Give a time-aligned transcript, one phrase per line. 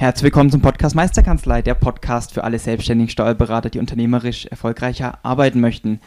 [0.00, 5.60] Herzlich willkommen zum Podcast Meisterkanzlei, der Podcast für alle selbstständigen Steuerberater, die unternehmerisch erfolgreicher arbeiten
[5.60, 6.00] möchten.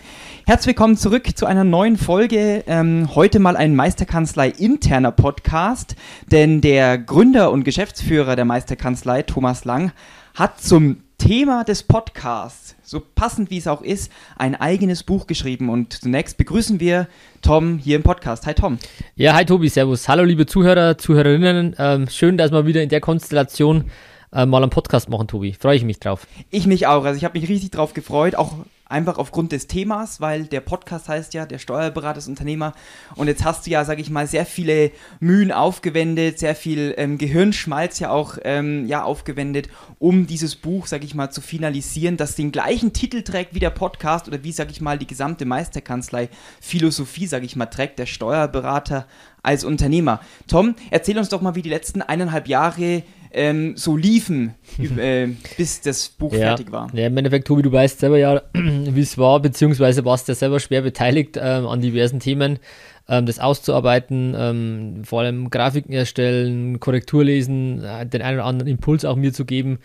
[0.47, 2.63] Herzlich willkommen zurück zu einer neuen Folge.
[2.65, 5.95] Ähm, heute mal ein Meisterkanzlei interner Podcast,
[6.31, 9.91] denn der Gründer und Geschäftsführer der Meisterkanzlei, Thomas Lang,
[10.33, 15.69] hat zum Thema des Podcasts, so passend wie es auch ist, ein eigenes Buch geschrieben.
[15.69, 17.07] Und zunächst begrüßen wir
[17.41, 18.45] Tom hier im Podcast.
[18.45, 18.77] Hi Tom.
[19.15, 20.09] Ja, hi Tobi, servus.
[20.09, 21.77] Hallo liebe Zuhörer, Zuhörerinnen.
[21.79, 23.85] Ähm, schön, dass wir wieder in der Konstellation
[24.33, 25.53] äh, mal einen Podcast machen, Tobi.
[25.53, 26.27] Freue ich mich drauf.
[26.49, 27.05] Ich mich auch.
[27.05, 31.09] Also ich habe mich riesig drauf gefreut, auch einfach aufgrund des Themas, weil der Podcast
[31.09, 32.73] heißt ja der Steuerberater des Unternehmer
[33.15, 37.17] und jetzt hast du ja, sage ich mal, sehr viele Mühen aufgewendet, sehr viel ähm,
[37.17, 42.35] Gehirnschmalz ja auch ähm, ja, aufgewendet, um dieses Buch, sage ich mal, zu finalisieren, das
[42.35, 46.29] den gleichen Titel trägt wie der Podcast oder wie, sage ich mal, die gesamte Meisterkanzlei
[46.61, 49.07] Philosophie, sage ich mal, trägt der Steuerberater
[49.43, 50.21] als Unternehmer.
[50.47, 53.03] Tom, erzähl uns doch mal, wie die letzten eineinhalb Jahre
[53.33, 54.53] ähm, so liefen,
[54.97, 56.39] äh, bis das Buch ja.
[56.39, 56.89] fertig war.
[56.93, 60.59] Ja, im Endeffekt, Tobi, du weißt selber ja, wie es war, beziehungsweise warst ja selber
[60.59, 62.59] schwer beteiligt ähm, an diversen Themen,
[63.07, 68.71] ähm, das auszuarbeiten, ähm, vor allem Grafiken erstellen, Korrektur lesen, äh, den einen oder anderen
[68.71, 69.79] Impuls auch mir zu geben.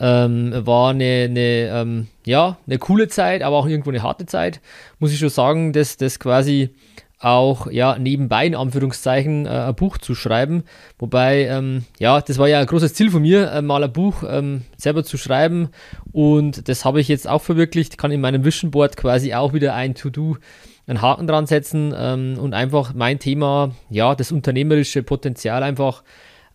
[0.00, 4.60] Ähm, war eine, eine, ähm, ja, eine coole Zeit, aber auch irgendwo eine harte Zeit,
[5.00, 6.70] muss ich schon sagen, dass das quasi
[7.20, 10.64] auch ja nebenbei in Anführungszeichen äh, ein Buch zu schreiben.
[10.98, 14.22] Wobei, ähm, ja, das war ja ein großes Ziel von mir, äh, mal ein Buch
[14.28, 15.70] ähm, selber zu schreiben.
[16.12, 19.74] Und das habe ich jetzt auch verwirklicht, kann in meinem Vision Board quasi auch wieder
[19.74, 20.36] ein To-Do,
[20.86, 26.02] einen Haken dran setzen ähm, und einfach mein Thema, ja, das unternehmerische Potenzial einfach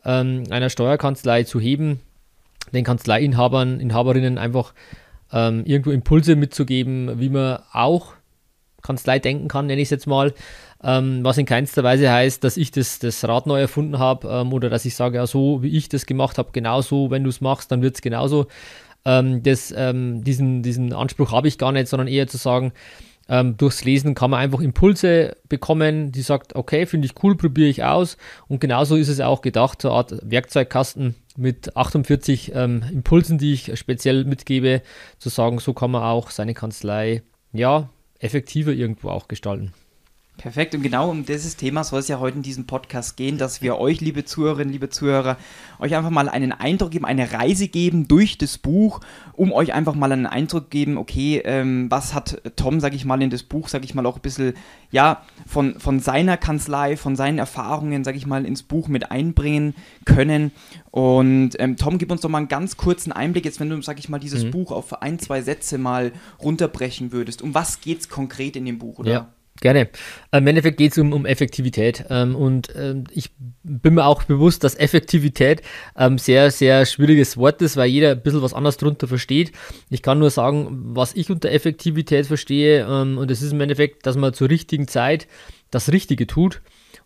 [0.05, 1.99] ähm, einer Steuerkanzlei zu heben,
[2.71, 4.73] den Kanzleiinhabern, Inhaberinnen einfach
[5.31, 8.13] ähm, irgendwo Impulse mitzugeben, wie man auch
[8.83, 10.33] Kanzlei denken kann, nenne ich es jetzt mal.
[10.83, 14.53] Ähm, was in keinster Weise heißt, dass ich das, das Rad neu erfunden habe ähm,
[14.53, 17.41] oder dass ich sage, ja, so wie ich das gemacht habe, genauso, wenn du es
[17.41, 18.47] machst, dann wird es genauso.
[19.05, 22.73] Ähm, das, ähm, diesen, diesen Anspruch habe ich gar nicht, sondern eher zu sagen,
[23.29, 27.69] ähm, durchs Lesen kann man einfach Impulse bekommen, die sagt, okay, finde ich cool, probiere
[27.69, 28.17] ich aus.
[28.47, 33.53] Und genauso ist es auch gedacht, so eine Art Werkzeugkasten mit 48 ähm, Impulsen, die
[33.53, 34.81] ich speziell mitgebe,
[35.19, 37.23] zu sagen, so kann man auch seine Kanzlei
[37.53, 37.89] ja,
[38.23, 39.73] effektiver irgendwo auch gestalten.
[40.37, 40.73] Perfekt.
[40.73, 43.77] Und genau um dieses Thema soll es ja heute in diesem Podcast gehen, dass wir
[43.77, 45.37] euch, liebe Zuhörerinnen, liebe Zuhörer,
[45.79, 48.99] euch einfach mal einen Eindruck geben, eine Reise geben durch das Buch,
[49.33, 53.21] um euch einfach mal einen Eindruck geben, okay, ähm, was hat Tom, sag ich mal,
[53.21, 54.53] in das Buch, sag ich mal, auch ein bisschen,
[54.89, 59.75] ja, von, von seiner Kanzlei, von seinen Erfahrungen, sag ich mal, ins Buch mit einbringen
[60.03, 60.51] können.
[60.89, 63.99] Und ähm, Tom, gib uns doch mal einen ganz kurzen Einblick, jetzt wenn du, sag
[63.99, 64.51] ich mal, dieses mhm.
[64.51, 66.11] Buch auf ein, zwei Sätze mal
[66.41, 67.43] runterbrechen würdest.
[67.43, 69.11] Um was geht es konkret in dem Buch, oder?
[69.11, 69.33] Ja.
[69.61, 69.89] Gerne.
[70.31, 72.05] Im Endeffekt geht es um, um Effektivität.
[72.09, 73.29] Ähm, und ähm, ich
[73.63, 75.61] bin mir auch bewusst, dass Effektivität
[75.95, 79.51] ähm, sehr, sehr schwieriges Wort ist, weil jeder ein bisschen was anderes darunter versteht.
[79.89, 82.85] Ich kann nur sagen, was ich unter Effektivität verstehe.
[82.89, 85.27] Ähm, und das ist im Endeffekt, dass man zur richtigen Zeit
[85.69, 86.61] das Richtige tut.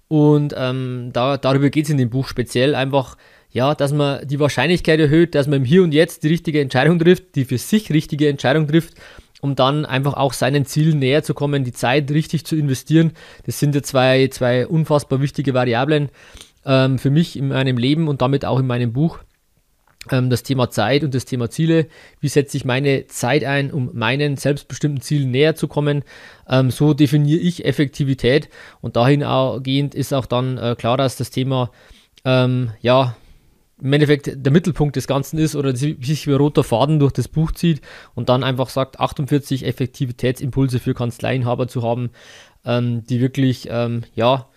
[0.08, 3.18] Und ähm, da, darüber geht es in dem Buch speziell einfach,
[3.52, 6.98] ja, dass man die Wahrscheinlichkeit erhöht, dass man im Hier und Jetzt die richtige Entscheidung
[6.98, 8.94] trifft, die für sich richtige Entscheidung trifft
[9.42, 13.12] um dann einfach auch seinen Zielen näher zu kommen, die Zeit richtig zu investieren.
[13.46, 16.10] Das sind ja zwei, zwei unfassbar wichtige Variablen
[16.66, 19.20] ähm, für mich in meinem Leben und damit auch in meinem Buch.
[20.12, 21.88] Ähm, das Thema Zeit und das Thema Ziele.
[22.20, 26.04] Wie setze ich meine Zeit ein, um meinen selbstbestimmten Zielen näher zu kommen?
[26.50, 28.50] Ähm, so definiere ich Effektivität
[28.82, 31.72] und dahingehend ist auch dann äh, klar, dass das Thema
[32.26, 33.16] ähm, ja,
[33.82, 37.28] im Endeffekt der Mittelpunkt des Ganzen ist oder sich wie ein roter Faden durch das
[37.28, 37.82] Buch zieht
[38.16, 42.10] und dann einfach sagt, 48 Effektivitätsimpulse für Kanzleiinhaber zu haben,
[42.66, 44.50] ähm, die wirklich, ähm, ja,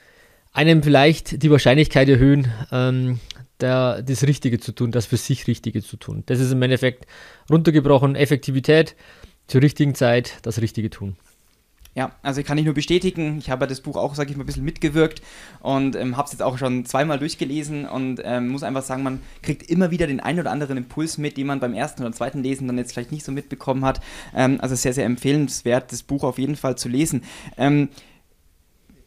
[0.52, 3.20] einem vielleicht die Wahrscheinlichkeit erhöhen, ähm,
[3.61, 6.23] der, das Richtige zu tun, das für sich Richtige zu tun.
[6.26, 7.06] Das ist im Endeffekt
[7.50, 8.96] runtergebrochen, Effektivität
[9.46, 11.16] zur richtigen Zeit, das Richtige tun.
[11.96, 13.38] Ja, also kann ich nur bestätigen.
[13.38, 15.22] Ich habe das Buch auch, sage ich mal, ein bisschen mitgewirkt
[15.58, 19.20] und ähm, habe es jetzt auch schon zweimal durchgelesen und ähm, muss einfach sagen, man
[19.42, 22.44] kriegt immer wieder den einen oder anderen Impuls mit, den man beim ersten oder zweiten
[22.44, 24.00] Lesen dann jetzt vielleicht nicht so mitbekommen hat.
[24.37, 27.22] Ähm, also sehr, sehr empfehlenswert, das Buch auf jeden Fall zu lesen.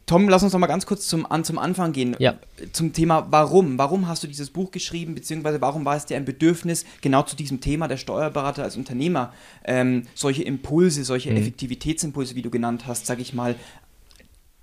[0.05, 2.15] Tom, lass uns noch mal ganz kurz zum, an, zum Anfang gehen.
[2.19, 2.35] Ja.
[2.73, 3.77] Zum Thema Warum.
[3.77, 7.35] Warum hast du dieses Buch geschrieben, beziehungsweise warum war es dir ein Bedürfnis, genau zu
[7.37, 9.31] diesem Thema der Steuerberater als Unternehmer,
[9.63, 11.37] ähm, solche Impulse, solche Mhm.
[11.37, 13.55] Effektivitätsimpulse, wie du genannt hast, sage ich mal,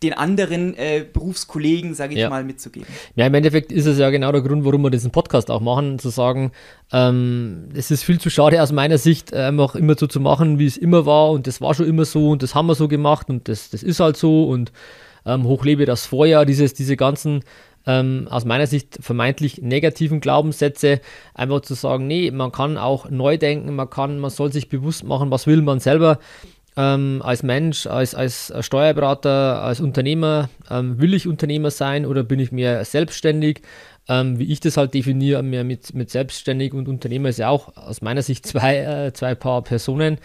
[0.03, 2.31] den anderen äh, Berufskollegen, sage ich Ja.
[2.31, 2.87] mal, mitzugeben?
[3.17, 5.99] Ja, im Endeffekt ist es ja genau der Grund, warum wir diesen Podcast auch machen,
[5.99, 6.53] zu sagen,
[6.93, 10.59] ähm, es ist viel zu schade aus meiner Sicht, äh, einfach immer so zu machen,
[10.59, 12.89] wie es immer war und das war schon immer so und das haben wir so
[12.89, 14.73] gemacht und das, das ist halt so und
[15.27, 17.43] ähm, hochlebe das Vorjahr, dieses, diese ganzen
[17.87, 21.01] ähm, aus meiner Sicht vermeintlich negativen Glaubenssätze,
[21.35, 25.05] einfach zu sagen, nee, man kann auch neu denken, man kann, man soll sich bewusst
[25.05, 26.19] machen, was will man selber
[26.77, 32.39] ähm, als Mensch, als, als Steuerberater, als Unternehmer, ähm, will ich Unternehmer sein oder bin
[32.39, 33.63] ich mehr selbstständig?
[34.09, 37.77] Ähm, wie ich das halt definiere, mehr mit, mit selbstständig und Unternehmer ist ja auch
[37.77, 40.19] aus meiner Sicht zwei, äh, zwei Paar Personen.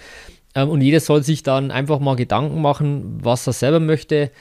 [0.55, 4.31] Ähm, und jeder soll sich dann einfach mal Gedanken machen, was er selber möchte.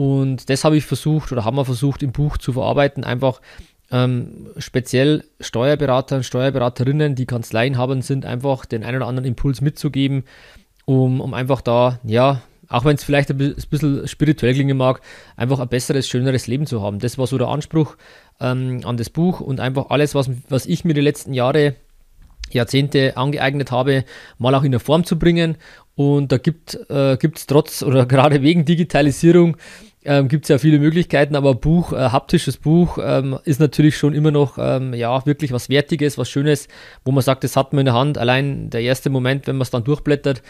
[0.00, 3.42] Und das habe ich versucht oder haben wir versucht im Buch zu verarbeiten, einfach
[3.90, 10.24] ähm, speziell Steuerberater und Steuerberaterinnen, die Kanzleienhabern sind, einfach den einen oder anderen Impuls mitzugeben,
[10.86, 14.78] um, um einfach da, ja, auch wenn es vielleicht ein bi- ein bisschen spirituell klingen
[14.78, 15.02] mag,
[15.36, 16.98] einfach ein besseres, schöneres Leben zu haben.
[16.98, 17.96] Das war so der Anspruch
[18.40, 21.74] ähm, an das Buch und einfach alles, was, was ich mir die letzten Jahre,
[22.52, 24.04] Jahrzehnte angeeignet habe,
[24.38, 25.56] mal auch in der Form zu bringen.
[25.94, 29.58] Und da gibt es trotz oder gerade wegen Digitalisierung
[30.04, 34.14] ähm, gibt es ja viele Möglichkeiten, aber Buch, äh, haptisches Buch ähm, ist natürlich schon
[34.14, 36.68] immer noch ähm, ja wirklich was Wertiges, was Schönes,
[37.04, 38.16] wo man sagt, das hat man in der Hand.
[38.16, 40.42] Allein der erste Moment, wenn man es dann durchblättert,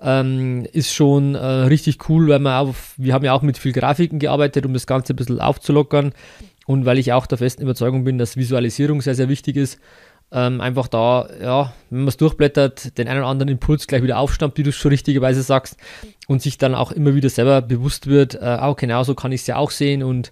[0.00, 3.72] ähm, ist schon äh, richtig cool, weil man auch, wir haben ja auch mit viel
[3.72, 6.12] Grafiken gearbeitet, um das Ganze ein bisschen aufzulockern
[6.66, 9.80] und weil ich auch der festen Überzeugung bin, dass Visualisierung sehr, sehr wichtig ist.
[10.30, 14.18] Ähm, einfach da, ja, wenn man es durchblättert, den einen oder anderen Impuls gleich wieder
[14.18, 15.78] aufstammt, wie du es schon richtigerweise sagst,
[16.26, 19.40] und sich dann auch immer wieder selber bewusst wird, äh, auch genau so kann ich
[19.40, 20.30] es ja auch sehen und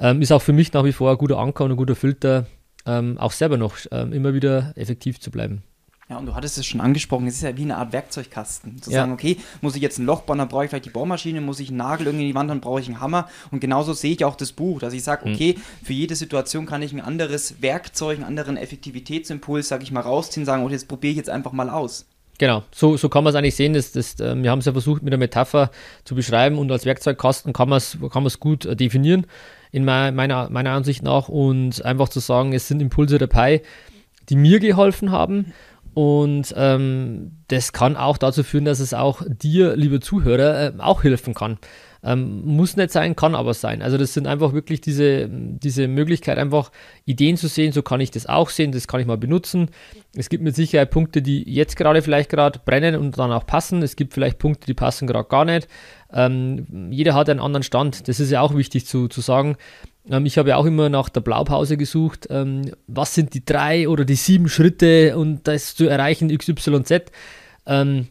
[0.00, 2.46] ähm, ist auch für mich nach wie vor ein guter Anker und ein guter Filter,
[2.84, 5.62] ähm, auch selber noch ähm, immer wieder effektiv zu bleiben.
[6.10, 8.80] Ja, und du hattest es schon angesprochen, es ist ja wie eine Art Werkzeugkasten.
[8.80, 9.00] Zu Ja.
[9.00, 11.60] sagen, okay, muss ich jetzt ein Loch bauen, dann brauche ich vielleicht die Bohrmaschine, muss
[11.60, 13.28] ich einen Nagel irgendwie in die Wand, dann brauche ich einen Hammer.
[13.50, 16.80] Und genauso sehe ich auch das Buch, dass ich sage, okay, für jede Situation kann
[16.80, 21.10] ich ein anderes Werkzeug, einen anderen Effektivitätsimpuls, sage ich mal, rausziehen, sagen, und jetzt probiere
[21.10, 22.06] ich jetzt einfach mal aus.
[22.38, 23.74] Genau, so, so kann man es eigentlich sehen.
[23.74, 25.70] Das, das, äh, wir haben es ja versucht mit einer Metapher
[26.04, 29.26] zu beschreiben und als Werkzeugkasten kann man es kann man's gut äh, definieren,
[29.72, 31.28] in mei- meiner, meiner Ansicht nach.
[31.28, 33.60] Und einfach zu sagen, es sind Impulse dabei,
[34.28, 35.52] die mir geholfen haben.
[35.98, 41.02] Und ähm, das kann auch dazu führen, dass es auch dir, liebe Zuhörer, äh, auch
[41.02, 41.58] helfen kann.
[42.04, 43.82] Ähm, muss nicht sein, kann aber sein.
[43.82, 46.70] Also das sind einfach wirklich diese, diese Möglichkeit, einfach
[47.04, 49.72] Ideen zu sehen, so kann ich das auch sehen, das kann ich mal benutzen.
[50.14, 53.82] Es gibt mit Sicherheit Punkte, die jetzt gerade vielleicht gerade brennen und dann auch passen.
[53.82, 55.66] Es gibt vielleicht Punkte, die passen gerade gar nicht.
[56.12, 58.06] Ähm, jeder hat einen anderen Stand.
[58.06, 59.56] Das ist ja auch wichtig zu, zu sagen.
[60.10, 62.26] Ähm, ich habe ja auch immer nach der Blaupause gesucht.
[62.30, 67.12] Ähm, was sind die drei oder die sieben Schritte, um das zu erreichen, XYZ?
[67.66, 68.08] Ähm,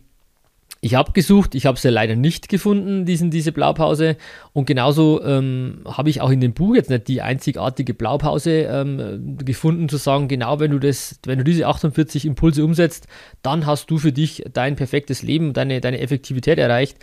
[0.79, 4.15] ich habe gesucht, ich habe sie leider nicht gefunden, diesen, diese Blaupause.
[4.53, 9.37] Und genauso ähm, habe ich auch in dem Buch jetzt nicht die einzigartige Blaupause ähm,
[9.43, 13.07] gefunden, zu sagen, genau wenn du das, wenn du diese 48 Impulse umsetzt,
[13.41, 16.97] dann hast du für dich dein perfektes Leben, deine, deine Effektivität erreicht.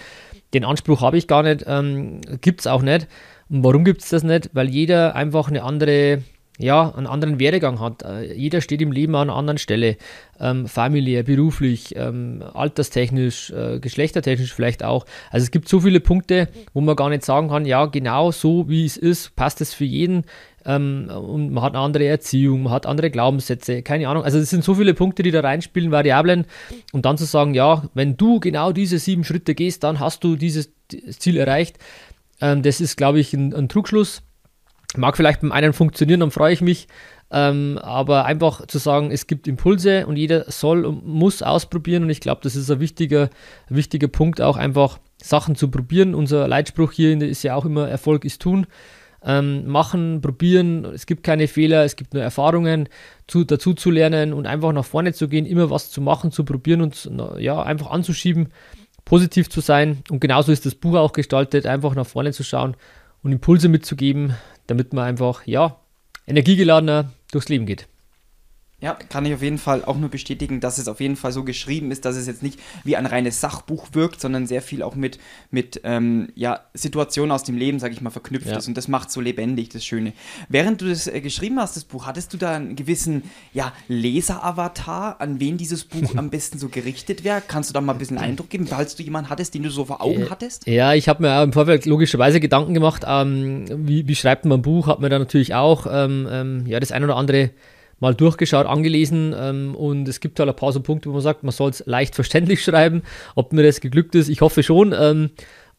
[0.55, 3.09] Den Anspruch habe ich gar nicht, ähm, gibt es auch nicht.
[3.49, 4.51] Und warum gibt es das nicht?
[4.53, 6.23] Weil jeder einfach eine andere,
[6.59, 8.03] ja, einen anderen Werdegang hat.
[8.03, 9.97] Äh, jeder steht im Leben an einer anderen Stelle.
[10.41, 15.07] Ähm, familiär, beruflich, ähm, alterstechnisch, äh, geschlechtertechnisch vielleicht auch.
[15.31, 18.69] Also es gibt so viele Punkte, wo man gar nicht sagen kann, ja, genau so
[18.69, 20.25] wie es ist, passt es für jeden.
[20.67, 24.25] Ähm, und man hat eine andere Erziehung, man hat andere Glaubenssätze, keine Ahnung.
[24.25, 26.47] Also es sind so viele Punkte, die da reinspielen, Variablen.
[26.93, 30.37] Und dann zu sagen, ja, wenn du genau diese sieben Schritte gehst, dann hast du
[30.37, 30.73] dieses
[31.19, 31.79] Ziel erreicht.
[32.45, 34.23] Ähm, das ist, glaube ich, ein, ein Trugschluss.
[34.97, 36.89] Mag vielleicht beim einen funktionieren, dann freue ich mich.
[37.31, 42.05] Ähm, aber einfach zu sagen, es gibt Impulse und jeder soll und muss ausprobieren.
[42.05, 43.31] Und ich glaube, das ist ein wichtiger,
[43.69, 46.15] wichtiger Punkt, auch einfach Sachen zu probieren.
[46.15, 48.67] Unser Leitspruch hier ist ja auch immer: Erfolg ist tun.
[49.27, 50.85] Ähm, machen, probieren.
[50.85, 52.91] Es gibt keine Fehler, es gibt nur Erfahrungen,
[53.27, 56.45] zu, dazu zu lernen und einfach nach vorne zu gehen, immer was zu machen, zu
[56.45, 58.51] probieren und ja, einfach anzuschieben,
[59.05, 60.03] positiv zu sein.
[60.11, 62.77] Und genauso ist das Buch auch gestaltet, einfach nach vorne zu schauen
[63.23, 64.35] und Impulse mitzugeben,
[64.67, 65.81] damit man einfach, ja,
[66.27, 67.87] energiegeladener durchs Leben geht.
[68.81, 71.43] Ja, kann ich auf jeden Fall auch nur bestätigen, dass es auf jeden Fall so
[71.43, 74.95] geschrieben ist, dass es jetzt nicht wie ein reines Sachbuch wirkt, sondern sehr viel auch
[74.95, 75.19] mit,
[75.51, 78.59] mit ähm, ja, Situationen aus dem Leben, sage ich mal, verknüpft ja.
[78.59, 78.69] ist.
[78.69, 80.13] Und das macht so lebendig, das Schöne.
[80.51, 83.23] Während du das äh, geschrieben hast, das Buch, hattest du da einen gewissen
[83.55, 87.43] ja, Leser-Avatar, an wen dieses Buch am besten so gerichtet wäre?
[87.47, 89.87] Kannst du da mal ein bisschen Eindruck geben, falls du jemanden hattest, den du so
[89.87, 90.67] vor Augen hattest?
[90.67, 94.63] Ja, ich habe mir im Vorfeld logischerweise Gedanken gemacht, ähm, wie, wie, schreibt man ein
[94.63, 97.51] Buch, hat mir da natürlich auch ähm, ähm, ja, das ein oder andere
[98.05, 101.43] mal durchgeschaut, angelesen ähm, und es gibt halt ein paar so Punkte, wo man sagt,
[101.43, 103.03] man soll es leicht verständlich schreiben.
[103.35, 104.95] Ob mir das geglückt ist, ich hoffe schon.
[104.97, 105.31] Ähm,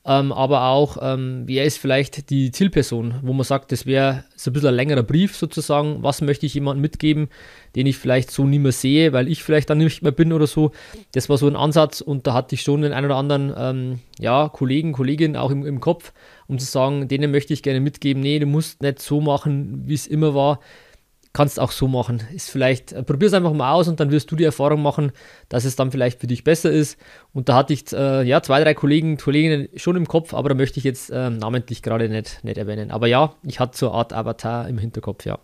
[0.08, 4.50] ähm, aber auch, ähm, wer ist vielleicht die Zielperson, wo man sagt, das wäre so
[4.50, 7.28] ein bisschen ein längerer Brief sozusagen, was möchte ich jemandem mitgeben,
[7.76, 10.46] den ich vielleicht so nie mehr sehe, weil ich vielleicht dann nicht mehr bin oder
[10.46, 10.72] so.
[11.14, 14.00] Das war so ein Ansatz und da hatte ich schon den einen oder anderen ähm,
[14.20, 16.14] ja, Kollegen, Kolleginnen auch im, im Kopf,
[16.48, 19.96] um zu sagen, denen möchte ich gerne mitgeben, nee, du musst nicht so machen, wie
[19.96, 20.60] es immer war,
[21.36, 22.24] kannst auch so machen.
[22.34, 25.12] Ist vielleicht, äh, probier es einfach mal aus und dann wirst du die Erfahrung machen,
[25.50, 26.98] dass es dann vielleicht für dich besser ist.
[27.34, 30.56] Und da hatte ich äh, ja zwei, drei Kollegen, Kolleginnen schon im Kopf, aber da
[30.56, 32.90] möchte ich jetzt äh, namentlich gerade nicht, nicht erwähnen.
[32.90, 35.38] Aber ja, ich hatte so eine Art Avatar im Hinterkopf, ja.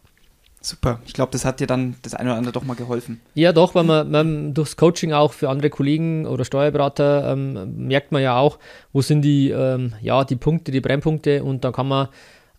[0.61, 1.01] Super.
[1.05, 3.19] Ich glaube, das hat dir dann das eine oder andere doch mal geholfen.
[3.33, 8.11] Ja, doch, weil man, man durchs Coaching auch für andere Kollegen oder Steuerberater ähm, merkt
[8.11, 8.59] man ja auch,
[8.93, 12.07] wo sind die, ähm, ja, die Punkte, die Brennpunkte und dann kann man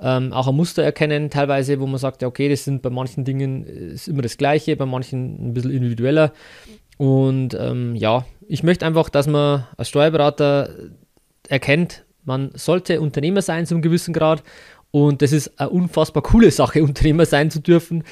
[0.03, 3.25] ähm, auch ein Muster erkennen, teilweise, wo man sagt, ja, okay, das sind bei manchen
[3.25, 6.33] Dingen äh, ist immer das Gleiche, bei manchen ein bisschen individueller.
[6.99, 10.71] Und ähm, ja, ich möchte einfach, dass man als Steuerberater
[11.49, 14.43] erkennt, man sollte Unternehmer sein zu einem gewissen Grad.
[14.91, 18.05] Und das ist eine unfassbar coole Sache, Unternehmer sein zu dürfen.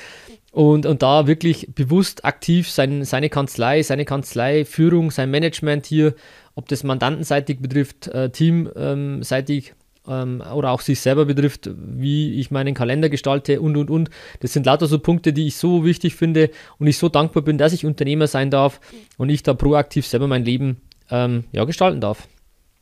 [0.53, 6.15] Und, und da wirklich bewusst aktiv sein, seine Kanzlei, seine Kanzleiführung, sein Management hier,
[6.57, 9.75] ob das mandantenseitig betrifft, äh, teamseitig,
[10.11, 14.11] ähm, oder auch sich selber betrifft, wie ich meinen Kalender gestalte und und und.
[14.41, 17.57] Das sind lauter so Punkte, die ich so wichtig finde und ich so dankbar bin,
[17.57, 18.81] dass ich Unternehmer sein darf
[19.17, 22.27] und ich da proaktiv selber mein Leben ähm, ja, gestalten darf.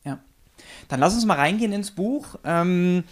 [0.05, 0.19] Ja.
[0.89, 2.37] Dann lass uns mal reingehen ins Buch.
[2.45, 3.05] Ähm,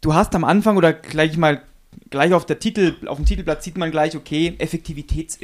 [0.00, 1.62] du hast am Anfang oder gleich mal
[2.10, 5.38] gleich auf der Titel, auf dem Titelblatt sieht man gleich, okay, Effektivitäts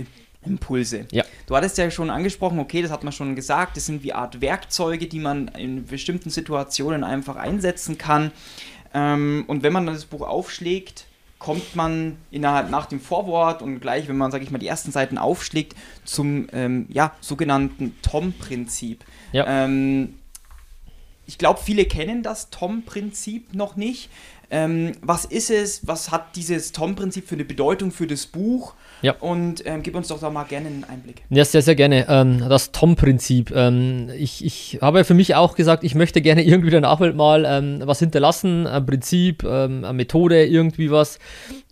[0.47, 1.07] Impulse.
[1.11, 1.25] Ja.
[1.47, 4.41] Du hattest ja schon angesprochen, okay, das hat man schon gesagt, das sind wie Art
[4.41, 8.33] Werkzeuge, die man in bestimmten Situationen einfach einsetzen kann.
[8.93, 11.07] Ähm, und wenn man dann das Buch aufschlägt,
[11.39, 14.93] kommt man innerhalb nach dem Vorwort und gleich, wenn man, sage ich mal, die ersten
[14.93, 15.75] Seiten aufschlägt,
[16.05, 19.05] zum ähm, ja, sogenannten Tom-Prinzip.
[19.33, 19.47] Ja.
[19.47, 20.15] Ähm,
[21.27, 24.09] ich glaube, viele kennen das Tom-Prinzip noch nicht.
[24.51, 25.87] Ähm, was ist es?
[25.87, 28.75] Was hat dieses Tom-Prinzip für eine Bedeutung für das Buch?
[29.03, 29.15] Ja.
[29.21, 31.23] Und ähm, gib uns doch da mal gerne einen Einblick.
[31.29, 32.07] Ja, sehr, sehr gerne.
[32.09, 33.53] Ähm, das Tom-Prinzip.
[33.55, 37.45] Ähm, ich, ich habe für mich auch gesagt, ich möchte gerne irgendwie der Nachwelt mal
[37.47, 41.19] ähm, was hinterlassen, ein Prinzip, ähm, eine Methode, irgendwie was.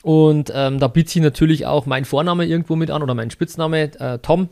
[0.03, 3.99] Und ähm, da bietet sich natürlich auch mein Vorname irgendwo mit an oder mein Spitzname,
[3.99, 4.49] äh, Tom.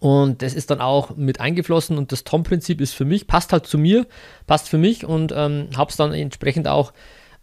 [0.00, 3.66] Und das ist dann auch mit eingeflossen und das Tom-Prinzip ist für mich, passt halt
[3.66, 4.06] zu mir,
[4.46, 6.92] passt für mich und ähm, habe es dann entsprechend auch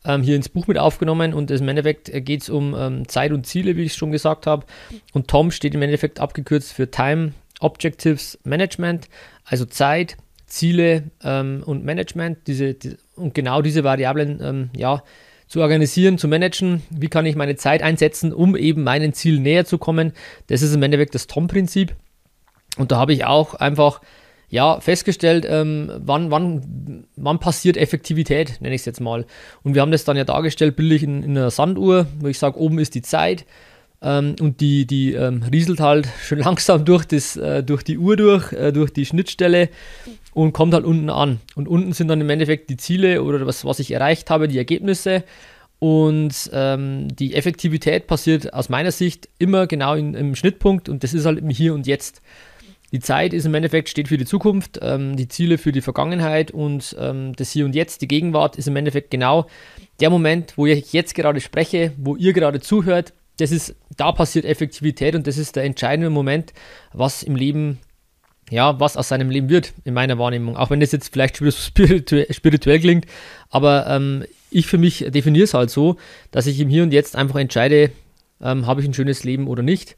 [0.05, 3.31] ähm, hier ins Buch mit aufgenommen und im Endeffekt äh, geht es um ähm, Zeit
[3.31, 4.65] und Ziele, wie ich schon gesagt habe.
[5.13, 9.09] Und Tom steht im Endeffekt abgekürzt für Time Objectives Management,
[9.43, 12.47] also Zeit, Ziele ähm, und Management.
[12.47, 15.03] Diese, die, und genau diese Variablen ähm, ja,
[15.47, 16.83] zu organisieren, zu managen.
[16.89, 20.13] Wie kann ich meine Zeit einsetzen, um eben meinen Zielen näher zu kommen?
[20.47, 21.95] Das ist im Endeffekt das Tom-Prinzip.
[22.77, 23.99] Und da habe ich auch einfach
[24.49, 29.25] ja, festgestellt, ähm, wann, wann, wann passiert Effektivität, nenne ich es jetzt mal.
[29.63, 32.59] Und wir haben das dann ja dargestellt, bildlich in, in einer Sanduhr, wo ich sage,
[32.59, 33.45] oben ist die Zeit
[34.01, 38.15] ähm, und die, die ähm, rieselt halt schon langsam durch, das, äh, durch die Uhr
[38.15, 39.69] durch, äh, durch die Schnittstelle
[40.33, 41.39] und kommt halt unten an.
[41.55, 44.57] Und unten sind dann im Endeffekt die Ziele oder was, was ich erreicht habe, die
[44.57, 45.23] Ergebnisse.
[45.79, 51.13] Und ähm, die Effektivität passiert aus meiner Sicht immer genau in, im Schnittpunkt und das
[51.13, 52.21] ist halt im Hier und Jetzt.
[52.91, 56.51] Die Zeit ist im Endeffekt steht für die Zukunft, ähm, die Ziele für die Vergangenheit
[56.51, 59.47] und ähm, das Hier und Jetzt, die Gegenwart ist im Endeffekt genau
[59.99, 63.13] der Moment, wo ich jetzt gerade spreche, wo ihr gerade zuhört.
[63.37, 66.51] Das ist, da passiert Effektivität und das ist der entscheidende Moment,
[66.91, 67.77] was im Leben,
[68.49, 70.57] ja, was aus seinem Leben wird, in meiner Wahrnehmung.
[70.57, 73.05] Auch wenn das jetzt vielleicht spirituell, spirituell klingt,
[73.49, 75.97] aber ähm, ich für mich definiere es halt so,
[76.31, 77.91] dass ich im Hier und Jetzt einfach entscheide,
[78.41, 79.95] ähm, habe ich ein schönes Leben oder nicht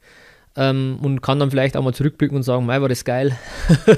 [0.56, 3.38] ähm, und kann dann vielleicht auch mal zurückblicken und sagen, mei, war das geil,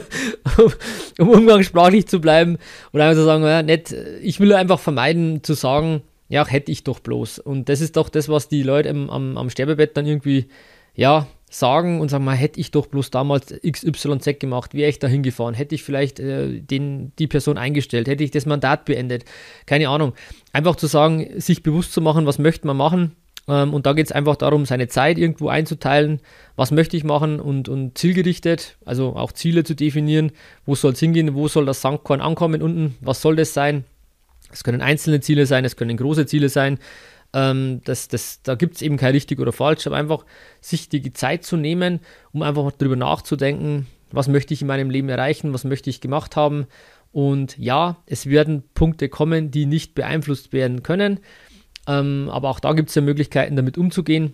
[1.19, 2.57] um umgangssprachlich zu bleiben
[2.91, 6.83] und einfach zu sagen, ja, nett, ich will einfach vermeiden zu sagen, ja, hätte ich
[6.83, 7.39] doch bloß.
[7.39, 10.47] Und das ist doch das, was die Leute am, am, am Sterbebett dann irgendwie,
[10.95, 15.07] ja, sagen und sagen, mal, hätte ich doch bloß damals XYZ gemacht, wäre ich da
[15.07, 19.25] hingefahren, hätte ich vielleicht äh, den, die Person eingestellt, hätte ich das Mandat beendet,
[19.67, 20.13] keine Ahnung.
[20.51, 23.15] Einfach zu sagen, sich bewusst zu machen, was möchte man machen
[23.47, 26.19] Ähm, und da geht es einfach darum, seine Zeit irgendwo einzuteilen,
[26.55, 30.31] was möchte ich machen und, und zielgerichtet, also auch Ziele zu definieren,
[30.65, 33.83] wo soll es hingehen, wo soll das Sandkorn ankommen unten, was soll das sein.
[34.51, 36.77] Es können einzelne Ziele sein, es können große Ziele sein.
[37.33, 40.25] Ähm, das, das, da gibt es eben kein richtig oder falsch, aber einfach
[40.61, 41.99] sich die Zeit zu nehmen,
[42.31, 46.35] um einfach darüber nachzudenken, was möchte ich in meinem Leben erreichen, was möchte ich gemacht
[46.35, 46.67] haben.
[47.11, 51.19] Und ja, es werden Punkte kommen, die nicht beeinflusst werden können.
[51.87, 54.33] Ähm, aber auch da gibt es ja Möglichkeiten, damit umzugehen.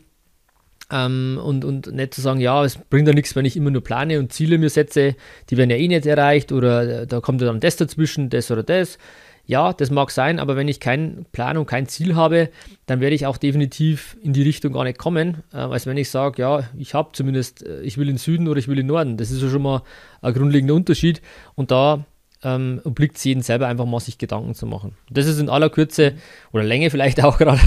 [0.91, 3.83] Ähm, und, und nicht zu sagen, ja, es bringt ja nichts, wenn ich immer nur
[3.83, 5.15] plane und Ziele mir setze,
[5.49, 8.63] die werden ja eh nicht erreicht oder da kommt ja dann das dazwischen, das oder
[8.63, 8.97] das.
[9.45, 12.49] Ja, das mag sein, aber wenn ich keinen Plan und kein Ziel habe,
[12.85, 16.11] dann werde ich auch definitiv in die Richtung gar nicht kommen, äh, als wenn ich
[16.11, 18.85] sage, ja, ich habe zumindest, äh, ich will in den Süden oder ich will in
[18.85, 19.17] den Norden.
[19.17, 19.81] Das ist ja schon mal
[20.21, 21.23] ein grundlegender Unterschied.
[21.55, 22.05] Und da
[22.43, 24.95] ähm, obliegt es jedem selber einfach mal sich Gedanken zu machen.
[25.09, 26.13] Das ist in aller Kürze
[26.51, 27.59] oder Länge vielleicht auch gerade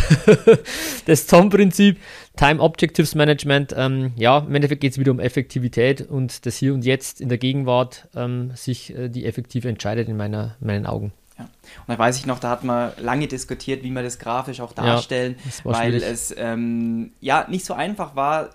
[1.07, 1.99] das TOM-Prinzip,
[2.37, 3.75] Time Objectives Management.
[3.76, 7.29] Ähm, ja, im Endeffekt geht es wieder um Effektivität und das Hier und Jetzt in
[7.29, 11.12] der Gegenwart ähm, sich äh, die effektiv entscheidet in meiner, meinen Augen.
[11.38, 11.45] Ja.
[11.45, 14.73] Und da weiß ich noch, da hat man lange diskutiert, wie wir das grafisch auch
[14.73, 16.09] darstellen, ja, weil schwierig.
[16.11, 18.50] es ähm, ja nicht so einfach war,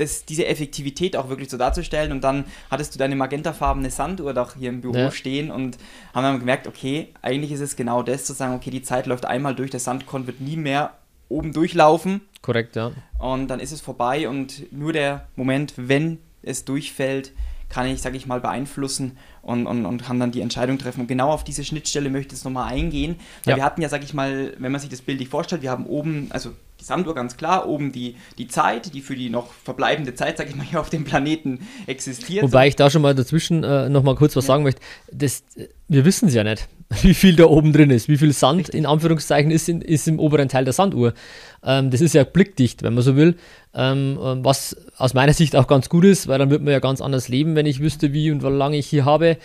[0.00, 2.12] das, diese Effektivität auch wirklich so darzustellen.
[2.12, 5.10] Und dann hattest du deine magentafarbene Sanduhr doch hier im Büro ja.
[5.10, 5.78] stehen und
[6.14, 9.26] haben dann gemerkt, okay, eigentlich ist es genau das, zu sagen, okay, die Zeit läuft
[9.26, 10.94] einmal durch, der Sandkorn wird nie mehr
[11.28, 12.22] oben durchlaufen.
[12.42, 12.92] Korrekt, ja.
[13.18, 17.32] Und dann ist es vorbei und nur der Moment, wenn es durchfällt,
[17.68, 21.02] kann ich, sage ich mal, beeinflussen und, und, und kann dann die Entscheidung treffen.
[21.02, 23.16] Und genau auf diese Schnittstelle möchte ich jetzt nochmal eingehen.
[23.44, 23.56] Weil ja.
[23.58, 26.26] wir hatten ja, sage ich mal, wenn man sich das bildlich vorstellt, wir haben oben,
[26.30, 26.50] also
[26.84, 30.56] Sanduhr ganz klar, oben die, die Zeit, die für die noch verbleibende Zeit, sage ich
[30.56, 32.42] mal, hier auf dem Planeten existiert.
[32.42, 34.48] Wobei ich da schon mal dazwischen äh, nochmal kurz was ja.
[34.48, 34.80] sagen möchte.
[35.12, 35.44] Das,
[35.88, 36.68] wir wissen es ja nicht,
[37.02, 38.74] wie viel da oben drin ist, wie viel Sand Richtig.
[38.74, 41.14] in Anführungszeichen ist, in, ist im oberen Teil der Sanduhr.
[41.62, 43.36] Ähm, das ist ja blickdicht, wenn man so will.
[43.72, 46.80] Ähm, ähm, was aus meiner Sicht auch ganz gut ist, weil dann wird man ja
[46.80, 49.36] ganz anders leben, wenn ich wüsste, wie und wie lange ich hier habe.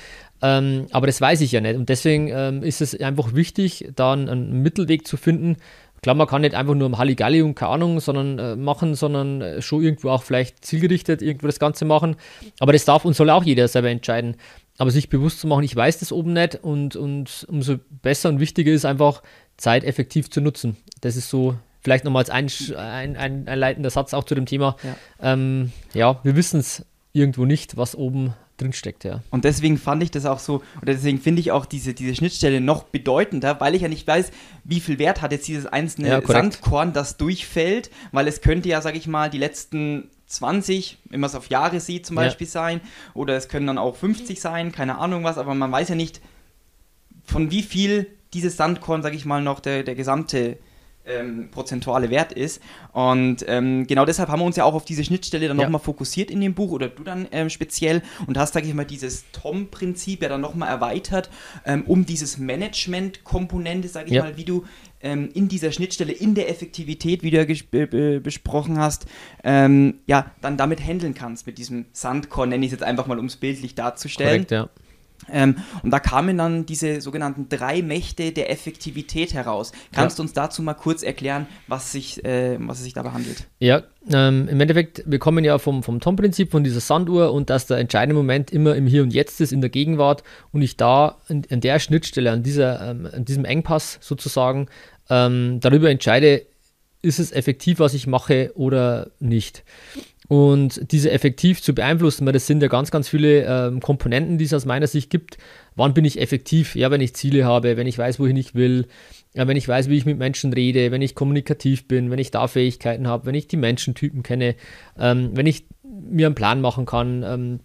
[0.41, 1.75] Ähm, aber das weiß ich ja nicht.
[1.75, 5.57] Und deswegen ähm, ist es einfach wichtig, da einen, einen Mittelweg zu finden,
[6.05, 9.41] Klar, man kann nicht einfach nur am Halligalli und keine Ahnung sondern, äh, machen, sondern
[9.41, 12.15] äh, schon irgendwo auch vielleicht zielgerichtet irgendwo das Ganze machen.
[12.59, 14.35] Aber das darf und soll auch jeder selber entscheiden.
[14.77, 18.39] Aber sich bewusst zu machen, ich weiß das oben nicht und, und umso besser und
[18.39, 19.23] wichtiger ist einfach,
[19.57, 20.77] Zeit effektiv zu nutzen.
[21.01, 24.45] Das ist so vielleicht nochmal als ein, ein, ein, ein leitender Satz auch zu dem
[24.45, 24.75] Thema.
[24.83, 29.21] Ja, ähm, ja wir wissen es irgendwo nicht, was oben drinsteckt, ja.
[29.31, 32.61] Und deswegen fand ich das auch so, oder deswegen finde ich auch diese, diese Schnittstelle
[32.61, 34.31] noch bedeutender, weil ich ja nicht weiß,
[34.63, 38.81] wie viel Wert hat jetzt dieses einzelne ja, Sandkorn, das durchfällt, weil es könnte ja,
[38.81, 42.51] sag ich mal, die letzten 20, wenn man es auf Jahre sieht zum Beispiel ja.
[42.51, 42.81] sein,
[43.13, 46.21] oder es können dann auch 50 sein, keine Ahnung was, aber man weiß ja nicht,
[47.23, 50.57] von wie viel dieses Sandkorn, sag ich mal, noch der, der gesamte
[51.07, 52.61] ähm, prozentuale Wert ist.
[52.91, 55.63] Und ähm, genau deshalb haben wir uns ja auch auf diese Schnittstelle dann ja.
[55.65, 58.85] nochmal fokussiert in dem Buch oder du dann ähm, speziell und hast, sage ich mal,
[58.85, 61.29] dieses Tom-Prinzip ja dann nochmal erweitert,
[61.65, 64.23] ähm, um dieses Management-Komponente, sage ich ja.
[64.23, 64.65] mal, wie du
[65.01, 69.05] ähm, in dieser Schnittstelle, in der Effektivität, wie du ja besprochen hast,
[69.43, 73.19] ähm, ja, dann damit handeln kannst, mit diesem Sandkorn, nenne ich es jetzt einfach mal,
[73.19, 74.47] um es bildlich darzustellen.
[74.47, 74.69] Korrekt, ja.
[75.31, 79.71] Ähm, und da kamen dann diese sogenannten drei Mächte der Effektivität heraus.
[79.91, 80.21] Kannst ja.
[80.21, 83.47] du uns dazu mal kurz erklären, was sich, äh, was es sich dabei handelt?
[83.59, 87.65] Ja, ähm, im Endeffekt, wir kommen ja vom, vom Tom-Prinzip, von dieser Sanduhr und dass
[87.65, 91.17] der entscheidende Moment immer im Hier und Jetzt ist, in der Gegenwart und ich da
[91.27, 94.67] an, an der Schnittstelle, an, dieser, ähm, an diesem Engpass sozusagen,
[95.09, 96.45] ähm, darüber entscheide,
[97.01, 99.63] ist es effektiv, was ich mache oder nicht
[100.27, 104.45] und diese effektiv zu beeinflussen, weil das sind ja ganz, ganz viele ähm, Komponenten, die
[104.45, 105.37] es aus meiner Sicht gibt.
[105.75, 106.75] Wann bin ich effektiv?
[106.75, 108.87] Ja, wenn ich Ziele habe, wenn ich weiß, wohin ich will,
[109.35, 112.31] ja, wenn ich weiß, wie ich mit Menschen rede, wenn ich kommunikativ bin, wenn ich
[112.31, 114.55] da Fähigkeiten habe, wenn ich die Menschentypen kenne,
[114.97, 117.59] ähm, wenn ich mir einen Plan machen kann, ähm,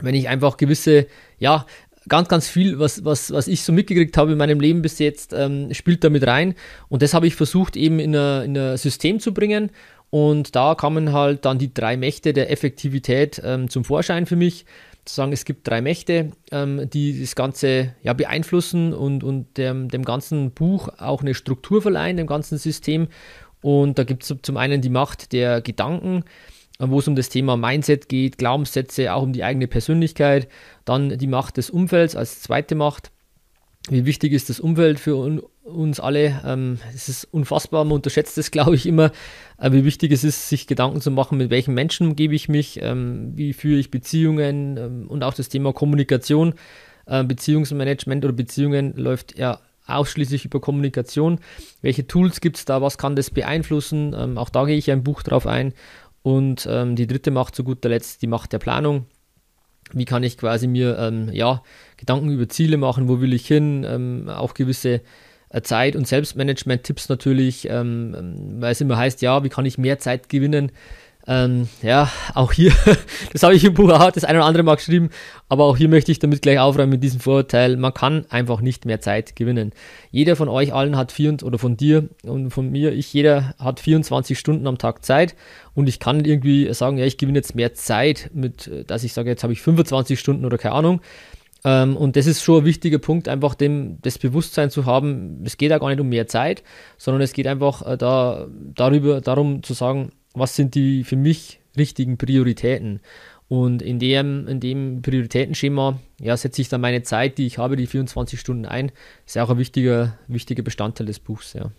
[0.00, 1.06] wenn ich einfach gewisse,
[1.38, 1.66] ja,
[2.08, 5.32] ganz, ganz viel, was, was, was ich so mitgekriegt habe in meinem Leben bis jetzt,
[5.32, 6.54] ähm, spielt da mit rein.
[6.88, 9.70] Und das habe ich versucht eben in ein System zu bringen
[10.12, 14.66] und da kamen halt dann die drei Mächte der Effektivität ähm, zum Vorschein für mich.
[15.06, 19.88] Zu sagen, es gibt drei Mächte, ähm, die das Ganze ja, beeinflussen und, und dem,
[19.88, 23.08] dem ganzen Buch auch eine Struktur verleihen, dem ganzen System.
[23.62, 26.24] Und da gibt es zum einen die Macht der Gedanken,
[26.78, 30.46] äh, wo es um das Thema Mindset geht, Glaubenssätze, auch um die eigene Persönlichkeit.
[30.84, 33.10] Dann die Macht des Umfelds als zweite Macht.
[33.88, 35.16] Wie wichtig ist das Umfeld für
[35.64, 36.40] uns alle?
[36.44, 39.12] Ähm, es ist unfassbar, man unterschätzt es, glaube ich, immer,
[39.58, 42.80] äh, wie wichtig es ist, sich Gedanken zu machen, mit welchen Menschen umgebe ich mich,
[42.82, 46.54] ähm, wie führe ich Beziehungen ähm, und auch das Thema Kommunikation,
[47.06, 51.40] äh, Beziehungsmanagement oder Beziehungen läuft ja ausschließlich über Kommunikation.
[51.80, 52.80] Welche Tools gibt es da?
[52.82, 54.14] Was kann das beeinflussen?
[54.16, 55.74] Ähm, auch da gehe ich ein Buch drauf ein.
[56.22, 59.06] Und ähm, die dritte Macht zu guter Letzt die Macht der Planung.
[59.92, 61.62] Wie kann ich quasi mir ähm, ja,
[61.96, 63.08] Gedanken über Ziele machen?
[63.08, 63.84] Wo will ich hin?
[63.86, 65.00] Ähm, auch gewisse
[65.60, 70.28] Zeit- und Selbstmanagement-Tipps natürlich, ähm, weil es immer heißt, ja, wie kann ich mehr Zeit
[70.28, 70.72] gewinnen?
[71.26, 72.72] Ähm, ja, auch hier,
[73.32, 75.10] das habe ich im Buch auch das eine oder andere Mal geschrieben,
[75.48, 77.76] aber auch hier möchte ich damit gleich aufräumen mit diesem Vorurteil.
[77.76, 79.72] Man kann einfach nicht mehr Zeit gewinnen.
[80.10, 83.78] Jeder von euch allen hat vier, oder von dir und von mir, ich, jeder hat
[83.78, 85.36] 24 Stunden am Tag Zeit
[85.74, 89.30] und ich kann irgendwie sagen, ja, ich gewinne jetzt mehr Zeit mit, dass ich sage,
[89.30, 91.00] jetzt habe ich 25 Stunden oder keine Ahnung.
[91.64, 95.56] Ähm, und das ist schon ein wichtiger Punkt, einfach dem, das Bewusstsein zu haben, es
[95.56, 96.62] geht ja gar nicht um mehr Zeit,
[96.98, 101.60] sondern es geht einfach äh, da, darüber, darum zu sagen, was sind die für mich
[101.76, 103.00] richtigen Prioritäten.
[103.48, 107.76] Und in dem, in dem Prioritätenschema ja, setze ich dann meine Zeit, die ich habe,
[107.76, 108.92] die 24 Stunden ein.
[109.26, 111.52] Ist ja auch ein wichtiger, wichtiger Bestandteil des Buchs.
[111.52, 111.70] Ja.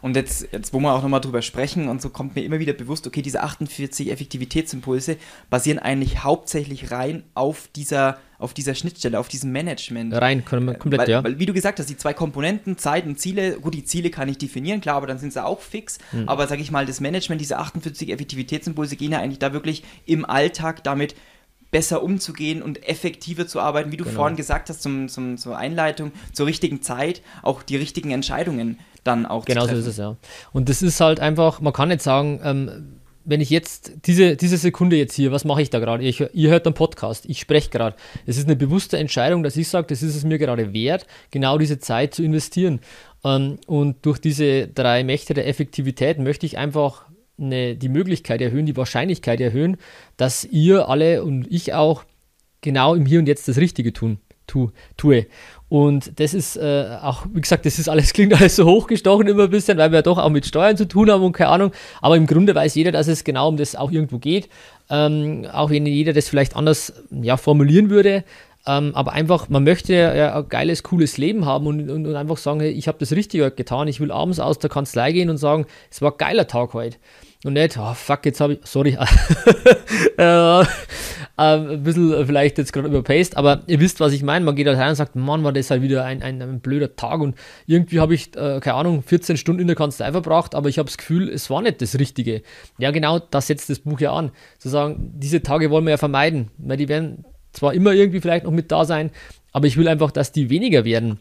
[0.00, 2.72] Und jetzt, jetzt, wo wir auch nochmal drüber sprechen, und so kommt mir immer wieder
[2.72, 5.16] bewusst, okay, diese 48 Effektivitätsimpulse
[5.50, 10.14] basieren eigentlich hauptsächlich rein auf dieser, auf dieser Schnittstelle, auf diesem Management.
[10.14, 11.24] Rein, komplett, weil, ja.
[11.24, 14.28] Weil, wie du gesagt hast, die zwei Komponenten, Zeit und Ziele, gut, die Ziele kann
[14.28, 15.98] ich definieren, klar, aber dann sind sie auch fix.
[16.12, 16.28] Mhm.
[16.28, 20.24] Aber sag ich mal, das Management, diese 48 Effektivitätsimpulse gehen ja eigentlich da wirklich im
[20.24, 21.14] Alltag damit
[21.72, 24.16] besser umzugehen und effektiver zu arbeiten, wie du genau.
[24.16, 29.26] vorhin gesagt hast, zum, zum, zur Einleitung, zur richtigen Zeit, auch die richtigen Entscheidungen dann
[29.26, 30.16] auch genau so ist es, ja.
[30.52, 34.56] Und das ist halt einfach, man kann nicht sagen, ähm, wenn ich jetzt, diese, diese
[34.56, 36.02] Sekunde jetzt hier, was mache ich da gerade?
[36.04, 37.96] Ihr hört einen Podcast, ich spreche gerade.
[38.26, 41.58] Es ist eine bewusste Entscheidung, dass ich sage, das ist es mir gerade wert, genau
[41.58, 42.80] diese Zeit zu investieren.
[43.24, 47.06] Ähm, und durch diese drei Mächte der Effektivität möchte ich einfach
[47.38, 49.76] eine, die Möglichkeit erhöhen, die Wahrscheinlichkeit erhöhen,
[50.16, 52.04] dass ihr alle und ich auch
[52.60, 55.26] genau im Hier und Jetzt das Richtige tun, tu, tue.
[55.68, 59.44] Und das ist äh, auch, wie gesagt, das ist alles, klingt alles so hochgestochen immer
[59.44, 61.72] ein bisschen, weil wir ja doch auch mit Steuern zu tun haben und keine Ahnung.
[62.00, 64.48] Aber im Grunde weiß jeder, dass es genau um das auch irgendwo geht.
[64.90, 68.24] Ähm, auch wenn jeder das vielleicht anders ja, formulieren würde.
[68.66, 72.36] Ähm, aber einfach, man möchte ja ein geiles, cooles Leben haben und, und, und einfach
[72.36, 73.88] sagen, hey, ich habe das Richtige getan.
[73.88, 76.98] Ich will abends aus der Kanzlei gehen und sagen, es war ein geiler Tag heute.
[77.44, 78.96] Und nicht, oh fuck, jetzt habe ich, sorry,
[80.16, 80.64] äh,
[81.36, 84.44] ein bisschen vielleicht jetzt gerade überpaced, aber ihr wisst, was ich meine.
[84.44, 86.94] Man geht halt rein und sagt, Mann, war das halt wieder ein, ein, ein blöder
[86.94, 90.68] Tag und irgendwie habe ich, äh, keine Ahnung, 14 Stunden in der Kanzlei verbracht, aber
[90.68, 92.42] ich habe das Gefühl, es war nicht das Richtige.
[92.78, 94.30] Ja, genau, das setzt das Buch ja an.
[94.58, 98.44] Zu sagen, diese Tage wollen wir ja vermeiden, weil die werden zwar immer irgendwie vielleicht
[98.44, 99.10] noch mit da sein,
[99.52, 101.18] aber ich will einfach, dass die weniger werden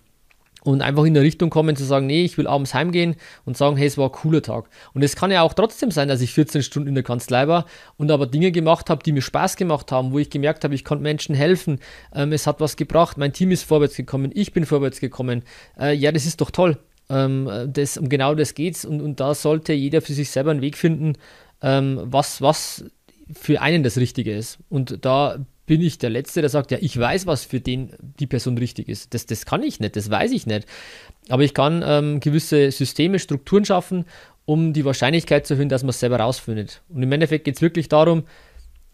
[0.64, 3.78] und einfach in der Richtung kommen zu sagen, nee, ich will abends heimgehen und sagen,
[3.78, 4.70] hey, es war ein cooler Tag.
[4.94, 7.66] Und es kann ja auch trotzdem sein, dass ich 14 Stunden in der Kanzlei war
[7.98, 10.86] und aber Dinge gemacht habe, die mir Spaß gemacht haben, wo ich gemerkt habe, ich
[10.86, 11.80] konnte Menschen helfen,
[12.14, 15.44] ähm, es hat was gebracht, mein Team ist vorwärts gekommen, ich bin vorwärts gekommen.
[15.80, 16.78] Äh, ja, das ist doch toll.
[17.10, 20.62] Ähm, das, um genau das geht's und, und da sollte jeder für sich selber einen
[20.62, 21.14] Weg finden,
[21.62, 22.86] ähm, was, was
[23.34, 24.60] für einen das Richtige ist.
[24.70, 28.28] Und da bin ich der Letzte, der sagt, ja, ich weiß, was für den die
[28.28, 29.14] Person richtig ist.
[29.14, 30.68] Das, das kann ich nicht, das weiß ich nicht.
[31.30, 34.04] Aber ich kann ähm, gewisse Systeme, Strukturen schaffen,
[34.44, 36.82] um die Wahrscheinlichkeit zu erhöhen, dass man es selber rausfindet.
[36.90, 38.24] Und im Endeffekt geht es wirklich darum,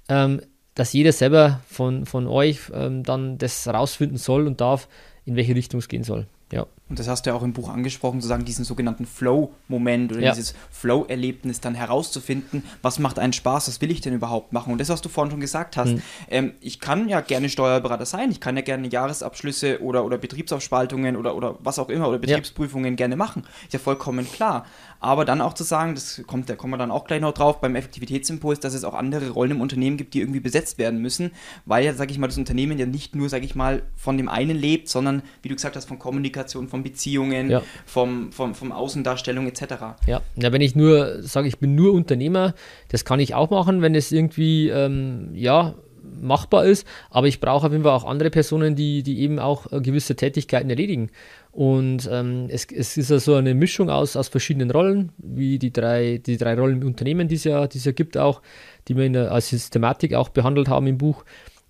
[0.07, 0.39] ähm,
[0.75, 4.87] dass jeder selber von, von euch ähm, dann das rausfinden soll und darf,
[5.25, 6.27] in welche Richtung es gehen soll.
[6.51, 6.67] Ja.
[6.89, 10.31] Und das hast du ja auch im Buch angesprochen, sozusagen diesen sogenannten Flow-Moment oder ja.
[10.31, 14.71] dieses Flow-Erlebnis dann herauszufinden, was macht einen Spaß, was will ich denn überhaupt machen?
[14.71, 16.01] Und das, was du vorhin schon gesagt hast, mhm.
[16.29, 21.17] ähm, ich kann ja gerne Steuerberater sein, ich kann ja gerne Jahresabschlüsse oder, oder Betriebsaufspaltungen
[21.17, 22.95] oder, oder was auch immer oder Betriebsprüfungen ja.
[22.95, 23.43] gerne machen.
[23.65, 24.65] Ist ja vollkommen klar.
[24.99, 27.61] Aber dann auch zu sagen, das kommt, da kommen wir dann auch gleich noch drauf
[27.61, 31.31] beim Effektivitätsimpuls, dass es auch andere Rollen im Unternehmen gibt, die irgendwie besetzt werden müssen,
[31.65, 34.29] weil ja, sage ich mal, das Unternehmen ja nicht nur, sage ich mal, von dem
[34.29, 37.61] einen lebt, sondern, wie du gesagt hast, von Kommunikation, von Beziehungen, ja.
[37.85, 39.61] vom, vom, vom Außendarstellung etc.
[40.07, 40.21] Ja.
[40.35, 42.53] ja, wenn ich nur sage, ich bin nur Unternehmer,
[42.89, 45.75] das kann ich auch machen, wenn es irgendwie, ähm, ja,
[46.21, 49.71] machbar ist, aber ich brauche auf jeden Fall auch andere Personen, die, die eben auch
[49.71, 51.09] äh, gewisse Tätigkeiten erledigen.
[51.51, 56.21] Und ähm, es, es ist also eine Mischung aus, aus verschiedenen Rollen, wie die drei,
[56.23, 58.41] die drei Rollen im Unternehmen, die es ja, die es ja gibt auch,
[58.87, 61.23] die wir in der, als Systematik auch behandelt haben im Buch.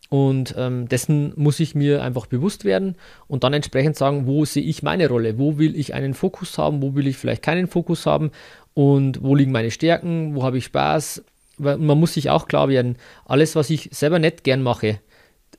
[0.09, 2.95] Und ähm, dessen muss ich mir einfach bewusst werden
[3.27, 6.81] und dann entsprechend sagen, wo sehe ich meine Rolle, wo will ich einen Fokus haben,
[6.81, 8.31] wo will ich vielleicht keinen Fokus haben
[8.73, 11.23] und wo liegen meine Stärken, wo habe ich Spaß.
[11.57, 14.99] Man muss sich auch klar werden, alles, was ich selber nicht gern mache,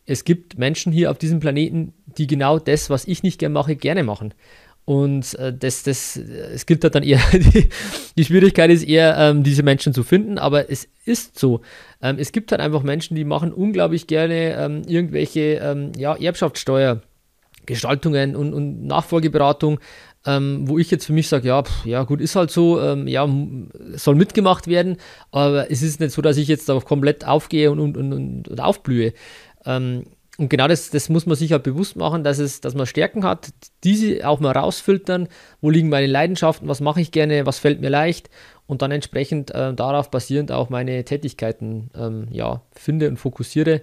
[0.09, 3.77] es gibt Menschen hier auf diesem Planeten, die genau das, was ich nicht gern mache,
[3.77, 4.33] gerne machen.
[4.87, 7.69] Und äh, das, das, es gibt halt dann eher, die,
[8.17, 11.61] die Schwierigkeit ist eher, ähm, diese Menschen zu finden, aber es ist so.
[12.01, 17.03] Ähm, es gibt halt einfach Menschen, die machen unglaublich gerne ähm, irgendwelche ähm, ja, Erbschaftssteuer.
[17.69, 19.79] Und, und Nachfolgeberatung,
[20.25, 23.07] ähm, wo ich jetzt für mich sage, ja, pff, ja gut, ist halt so, ähm,
[23.07, 23.29] ja,
[23.93, 24.97] soll mitgemacht werden,
[25.33, 28.61] aber es ist nicht so, dass ich jetzt da komplett aufgehe und, und, und, und
[28.61, 29.13] aufblühe.
[29.67, 30.05] Ähm,
[30.39, 33.25] und genau das, das muss man sich halt bewusst machen, dass, es, dass man Stärken
[33.25, 33.49] hat,
[33.83, 35.27] diese auch mal rausfiltern,
[35.61, 38.31] wo liegen meine Leidenschaften, was mache ich gerne, was fällt mir leicht
[38.69, 43.81] und dann entsprechend äh, darauf basierend auch meine Tätigkeiten ähm, ja, finde und fokussiere.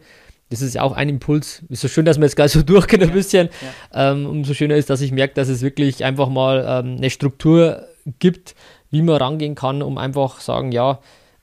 [0.49, 1.61] Das ist ja auch ein Impuls.
[1.67, 3.49] Ist so schön, dass man jetzt gleich so durchgeht ein bisschen.
[3.91, 4.13] Ja.
[4.13, 7.85] Ähm, umso schöner ist, dass ich merke, dass es wirklich einfach mal ähm, eine Struktur
[8.19, 8.55] gibt,
[8.91, 10.99] wie man rangehen kann, um einfach sagen, ja,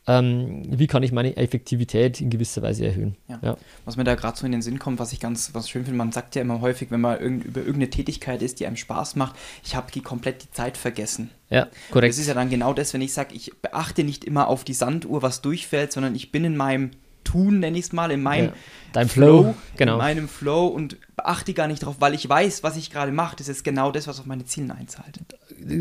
[0.07, 3.17] ähm, wie kann ich meine Effektivität in gewisser Weise erhöhen.
[3.29, 3.39] Ja.
[3.43, 3.57] Ja.
[3.85, 5.97] Was mir da gerade so in den Sinn kommt, was ich ganz was schön finde,
[5.97, 9.15] man sagt ja immer häufig, wenn man irgend, über irgendeine Tätigkeit ist, die einem Spaß
[9.15, 11.31] macht, ich habe komplett die Zeit vergessen.
[11.51, 12.15] Ja, korrekt.
[12.15, 14.75] Das ist ja dann genau das, wenn ich sage, ich beachte nicht immer auf die
[14.75, 16.91] Sanduhr, was durchfällt, sondern ich bin in meinem
[17.23, 18.53] Tun, nenne ich es mal, in meinem ja.
[18.93, 19.93] Dein Flow, Flow, genau.
[19.93, 23.37] in meinem Flow und beachte gar nicht darauf, weil ich weiß, was ich gerade mache.
[23.37, 25.21] Das ist genau das, was auf meine Ziele einzahlt.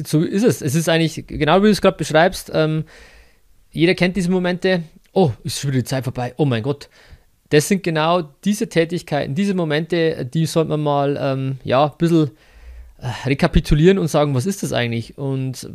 [0.05, 0.61] So ist es.
[0.61, 2.51] Es ist eigentlich genau wie du es gerade beschreibst.
[2.53, 2.85] Ähm,
[3.71, 4.83] jeder kennt diese Momente.
[5.13, 6.33] Oh, ist schon wieder die Zeit vorbei.
[6.37, 6.89] Oh mein Gott.
[7.49, 12.31] Das sind genau diese Tätigkeiten, diese Momente, die sollte man mal ähm, ja, ein bisschen
[12.97, 15.17] äh, rekapitulieren und sagen, was ist das eigentlich?
[15.17, 15.69] Und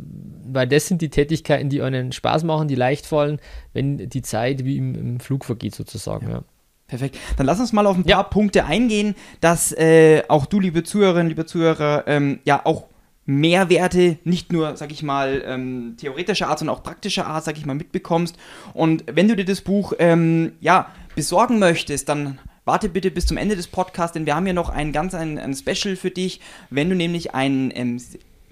[0.47, 3.39] weil das sind die Tätigkeiten, die einen Spaß machen, die leicht fallen,
[3.73, 6.27] wenn die Zeit wie im, im Flug vergeht sozusagen.
[6.27, 6.33] Ja.
[6.37, 6.43] ja.
[6.87, 7.17] Perfekt.
[7.35, 8.23] Dann lass uns mal auf ein paar ja.
[8.23, 12.85] Punkte eingehen, dass äh, auch du, liebe Zuhörerinnen, liebe Zuhörer, ähm, ja auch
[13.27, 17.65] Mehrwerte, nicht nur, sag ich mal, ähm, theoretischer Art, sondern auch praktischer Art, sag ich
[17.65, 18.37] mal, mitbekommst.
[18.73, 23.35] Und wenn du dir das Buch, ähm, ja, besorgen möchtest, dann warte bitte bis zum
[23.37, 26.39] Ende des Podcasts, denn wir haben ja noch ein ganz ein, ein Special für dich,
[26.69, 28.01] wenn du nämlich ein ähm,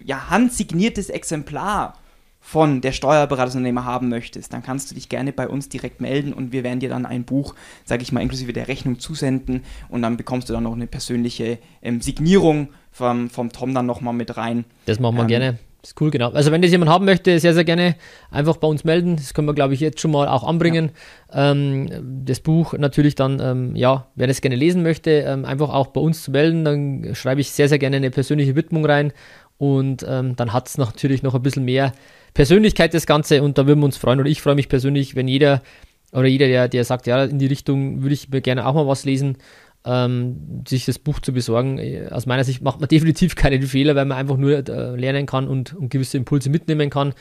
[0.04, 1.98] ja, handsigniertes Exemplar
[2.46, 6.52] von der Steuerberatungsunternehmer haben möchtest, dann kannst du dich gerne bei uns direkt melden und
[6.52, 7.56] wir werden dir dann ein Buch,
[7.86, 11.58] sage ich mal, inklusive der Rechnung zusenden und dann bekommst du dann noch eine persönliche
[11.82, 14.64] ähm, Signierung vom, vom Tom dann nochmal mit rein.
[14.86, 15.60] Das machen wir ähm, gerne.
[15.82, 16.32] Das ist cool, genau.
[16.32, 17.96] Also wenn das jemand haben möchte, sehr, sehr gerne
[18.32, 19.18] einfach bei uns melden.
[19.18, 20.92] Das können wir, glaube ich, jetzt schon mal auch anbringen.
[21.32, 21.52] Ja.
[21.52, 25.88] Ähm, das Buch natürlich dann, ähm, ja, wer das gerne lesen möchte, ähm, einfach auch
[25.88, 26.64] bei uns zu melden.
[26.66, 29.14] Dann schreibe ich sehr, sehr gerne eine persönliche Widmung rein
[29.58, 31.94] und ähm, dann hat es natürlich noch ein bisschen mehr
[32.34, 35.28] Persönlichkeit das Ganze und da würden wir uns freuen oder ich freue mich persönlich, wenn
[35.28, 35.62] jeder
[36.12, 38.88] oder jeder, der, der sagt, ja, in die Richtung würde ich mir gerne auch mal
[38.88, 39.38] was lesen,
[39.86, 41.80] ähm, sich das Buch zu besorgen.
[42.10, 45.48] Aus meiner Sicht macht man definitiv keine Fehler, weil man einfach nur äh, lernen kann
[45.48, 47.14] und, und gewisse Impulse mitnehmen kann.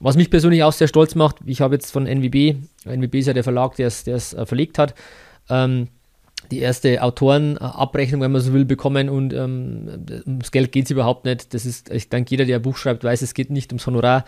[0.00, 3.32] Was mich persönlich auch sehr stolz macht, ich habe jetzt von NWB, NWB ist ja
[3.32, 4.94] der Verlag, der es äh, verlegt hat,
[5.48, 5.88] ähm,
[6.50, 11.24] die erste Autorenabrechnung, wenn man so will, bekommen und ähm, ums Geld geht es überhaupt
[11.24, 11.54] nicht.
[11.54, 14.24] Das ist, ich denke, jeder, der ein Buch schreibt, weiß, es geht nicht ums Honorar,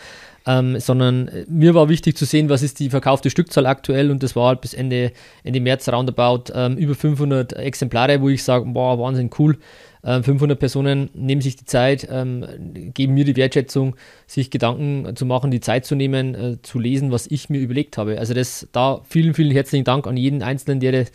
[0.47, 4.23] ähm, sondern äh, mir war wichtig zu sehen, was ist die verkaufte Stückzahl aktuell und
[4.23, 5.13] das war halt bis Ende,
[5.45, 9.59] Ende März roundabout ähm, über 500 Exemplare, wo ich sage, boah, Wahnsinn, cool.
[10.03, 12.45] 500 ähm, Personen nehmen sich die Zeit, ähm,
[12.95, 17.11] geben mir die Wertschätzung, sich Gedanken zu machen, die Zeit zu nehmen, äh, zu lesen,
[17.11, 18.19] was ich mir überlegt habe.
[18.19, 21.13] Also das da vielen, vielen herzlichen Dank an jeden Einzelnen, der das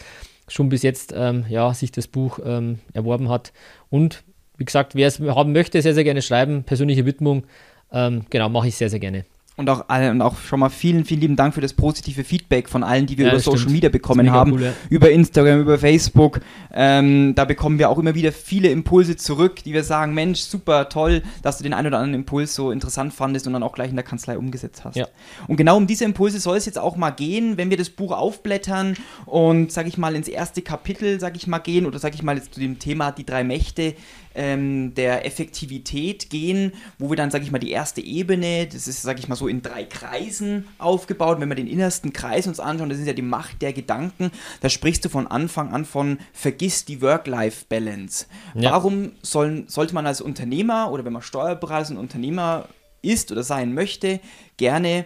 [0.53, 3.53] schon bis jetzt ähm, ja, sich das Buch ähm, erworben hat.
[3.89, 4.23] Und
[4.57, 6.63] wie gesagt, wer es haben möchte, sehr, sehr gerne schreiben.
[6.63, 7.45] Persönliche Widmung,
[7.91, 9.25] ähm, genau, mache ich sehr, sehr gerne.
[9.55, 12.83] Und auch, und auch schon mal vielen, vielen lieben Dank für das positive Feedback von
[12.83, 13.73] allen, die wir ja, über Social stimmt.
[13.73, 14.53] Media bekommen haben.
[14.53, 14.73] Cool, ja.
[14.89, 16.39] Über Instagram, über Facebook.
[16.73, 20.89] Ähm, da bekommen wir auch immer wieder viele Impulse zurück, die wir sagen, Mensch, super,
[20.89, 23.91] toll, dass du den einen oder anderen Impuls so interessant fandest und dann auch gleich
[23.91, 24.95] in der Kanzlei umgesetzt hast.
[24.95, 25.07] Ja.
[25.47, 28.11] Und genau um diese Impulse soll es jetzt auch mal gehen, wenn wir das Buch
[28.11, 28.95] aufblättern
[29.27, 32.35] und, sag ich mal, ins erste Kapitel, sag ich mal, gehen oder sag ich mal
[32.35, 33.93] jetzt zu dem Thema die drei Mächte
[34.35, 39.01] ähm, der Effektivität gehen, wo wir dann, sage ich mal, die erste Ebene, das ist,
[39.01, 41.39] sage ich mal, so in drei Kreisen aufgebaut.
[41.39, 44.69] Wenn wir den innersten Kreis uns anschauen, das ist ja die Macht der Gedanken, da
[44.69, 48.25] sprichst du von Anfang an von vergiss die Work-Life-Balance.
[48.55, 48.71] Ja.
[48.71, 52.67] Warum sollen, sollte man als Unternehmer oder wenn man Steuerberater und Unternehmer
[53.01, 54.19] ist oder sein möchte,
[54.57, 55.05] gerne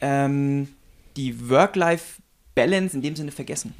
[0.00, 0.68] ähm,
[1.16, 3.74] die Work-Life-Balance in dem Sinne vergessen?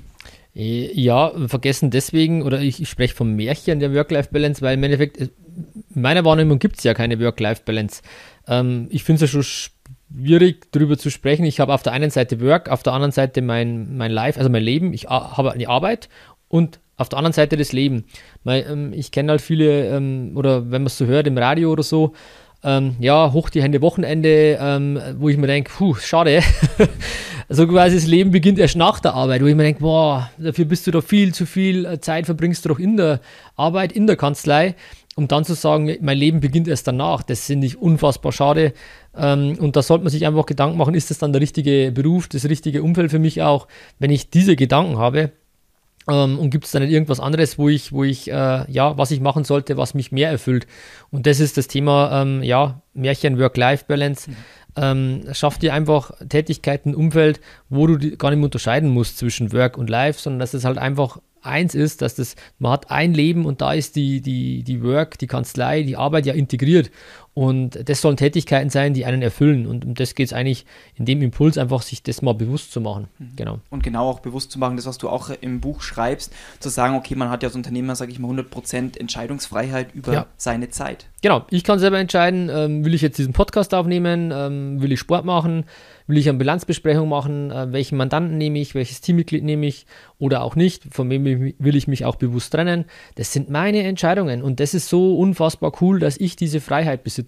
[0.55, 5.19] Äh, ja, vergessen deswegen, oder ich, ich spreche vom Märchen der Work-Life-Balance, weil im Endeffekt,
[5.19, 5.29] äh,
[5.95, 8.03] in meiner Wahrnehmung gibt es ja keine Work-Life-Balance.
[8.47, 11.45] Ähm, ich finde es ja schon schwierig, darüber zu sprechen.
[11.45, 14.51] Ich habe auf der einen Seite Work, auf der anderen Seite mein, mein Life, also
[14.51, 14.93] mein Leben.
[14.93, 16.09] Ich habe eine Arbeit
[16.49, 18.05] und auf der anderen Seite das Leben.
[18.45, 21.71] Mein, ähm, ich kenne halt viele, ähm, oder wenn man es so hört im Radio
[21.71, 22.15] oder so,
[22.65, 26.43] ähm, ja, hoch die Hände Wochenende, ähm, wo ich mir denke, puh, schade.
[27.49, 30.67] also quasi das Leben beginnt erst nach der Arbeit, wo ich mir denke, boah, dafür
[30.67, 33.21] bist du doch viel zu viel äh, Zeit verbringst du doch in der
[33.57, 34.75] Arbeit, in der Kanzlei,
[35.17, 37.23] um dann zu sagen, mein Leben beginnt erst danach.
[37.23, 38.75] Das finde ich unfassbar schade.
[39.17, 42.29] Ähm, und da sollte man sich einfach Gedanken machen, ist das dann der richtige Beruf,
[42.29, 43.67] das richtige Umfeld für mich auch,
[43.99, 45.33] wenn ich diese Gedanken habe.
[46.09, 49.11] Ähm, und gibt es da nicht irgendwas anderes, wo ich, wo ich, äh, ja, was
[49.11, 50.67] ich machen sollte, was mich mehr erfüllt?
[51.11, 54.31] Und das ist das Thema, ähm, ja, Märchen Work-Life-Balance.
[54.31, 54.37] Mhm.
[54.81, 59.77] Ähm, schafft dir einfach Tätigkeiten, Umfeld, wo du gar nicht mehr unterscheiden musst zwischen Work
[59.77, 63.47] und Life, sondern dass es halt einfach eins ist, dass das, man hat ein Leben
[63.47, 66.91] und da ist die, die, die Work, die Kanzlei, die Arbeit ja integriert.
[67.39, 69.69] Und das sollen Tätigkeiten sein, die einen erfüllen.
[69.69, 72.81] Und um das geht es eigentlich in dem Impuls, einfach sich das mal bewusst zu
[72.81, 73.07] machen.
[73.21, 73.37] Mhm.
[73.37, 73.59] Genau.
[73.71, 76.97] Und genau auch bewusst zu machen, das, was du auch im Buch schreibst, zu sagen,
[76.97, 80.27] okay, man hat ja als Unternehmer, sage ich mal, 100% Entscheidungsfreiheit über ja.
[80.37, 81.07] seine Zeit.
[81.23, 84.99] Genau, ich kann selber entscheiden, ähm, will ich jetzt diesen Podcast aufnehmen, ähm, will ich
[84.99, 85.65] Sport machen,
[86.09, 87.51] Will ich eine Bilanzbesprechung machen?
[87.51, 88.75] Äh, welchen Mandanten nehme ich?
[88.75, 89.85] Welches Teammitglied nehme ich?
[90.19, 90.85] Oder auch nicht?
[90.91, 92.87] Von wem will ich mich auch bewusst trennen?
[93.17, 97.28] Das sind meine Entscheidungen und das ist so unfassbar cool, dass ich diese Freiheit besitze.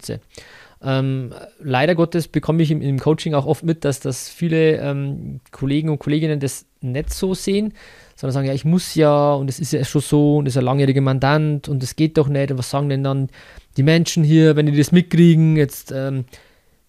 [0.83, 5.39] Ähm, leider Gottes bekomme ich im, im, Coaching auch oft mit, dass, dass viele ähm,
[5.51, 7.73] Kollegen und Kolleginnen das nicht so sehen,
[8.15, 10.57] sondern sagen, ja, ich muss ja und es ist ja schon so und es ist
[10.57, 13.29] ein langjähriger Mandant und es geht doch nicht und was sagen denn dann
[13.77, 16.25] die Menschen hier, wenn die das mitkriegen, jetzt, ähm,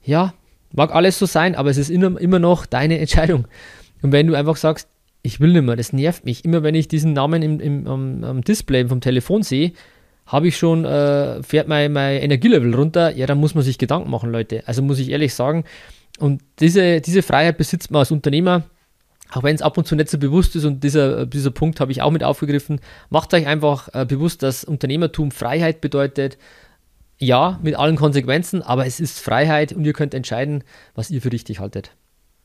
[0.02, 0.32] ja,
[0.72, 3.46] Mag alles so sein, aber es ist immer, immer noch deine Entscheidung.
[4.00, 4.88] Und wenn du einfach sagst,
[5.22, 6.44] ich will nicht mehr, das nervt mich.
[6.44, 9.72] Immer wenn ich diesen Namen im, im, am, am Display vom Telefon sehe,
[10.32, 14.10] habe ich schon, äh, fährt mein, mein Energielevel runter, ja, dann muss man sich Gedanken
[14.10, 14.62] machen, Leute.
[14.66, 15.64] Also muss ich ehrlich sagen.
[16.18, 18.62] Und diese, diese Freiheit besitzt man als Unternehmer,
[19.30, 21.92] auch wenn es ab und zu nicht so bewusst ist und dieser, dieser Punkt habe
[21.92, 22.80] ich auch mit aufgegriffen.
[23.10, 26.38] Macht euch einfach äh, bewusst, dass Unternehmertum Freiheit bedeutet,
[27.18, 30.64] ja, mit allen Konsequenzen, aber es ist Freiheit und ihr könnt entscheiden,
[30.94, 31.92] was ihr für richtig haltet.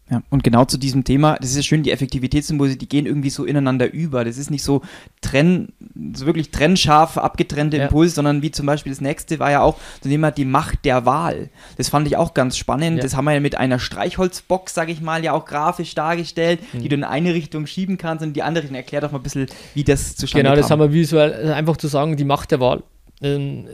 [0.10, 3.30] Ja, und genau zu diesem Thema, das ist ja schön, die Effektivitätssymbolik, die gehen irgendwie
[3.30, 4.24] so ineinander über.
[4.24, 4.82] Das ist nicht so
[5.20, 5.74] trenn,
[6.14, 7.84] so wirklich trennscharf abgetrennte ja.
[7.84, 11.06] Impuls, sondern wie zum Beispiel das nächste war ja auch so Thema die Macht der
[11.06, 11.50] Wahl.
[11.76, 12.98] Das fand ich auch ganz spannend.
[12.98, 13.04] Ja.
[13.04, 16.82] Das haben wir ja mit einer Streichholzbox, sage ich mal, ja auch grafisch dargestellt, mhm.
[16.82, 18.78] die du in eine Richtung schieben kannst und die andere Richtung.
[18.78, 20.56] Erklär doch mal ein bisschen, wie das zustande genau, kam.
[20.56, 22.84] Genau, das haben wir visuell, einfach zu sagen, die Macht der Wahl
[23.22, 23.68] ähm,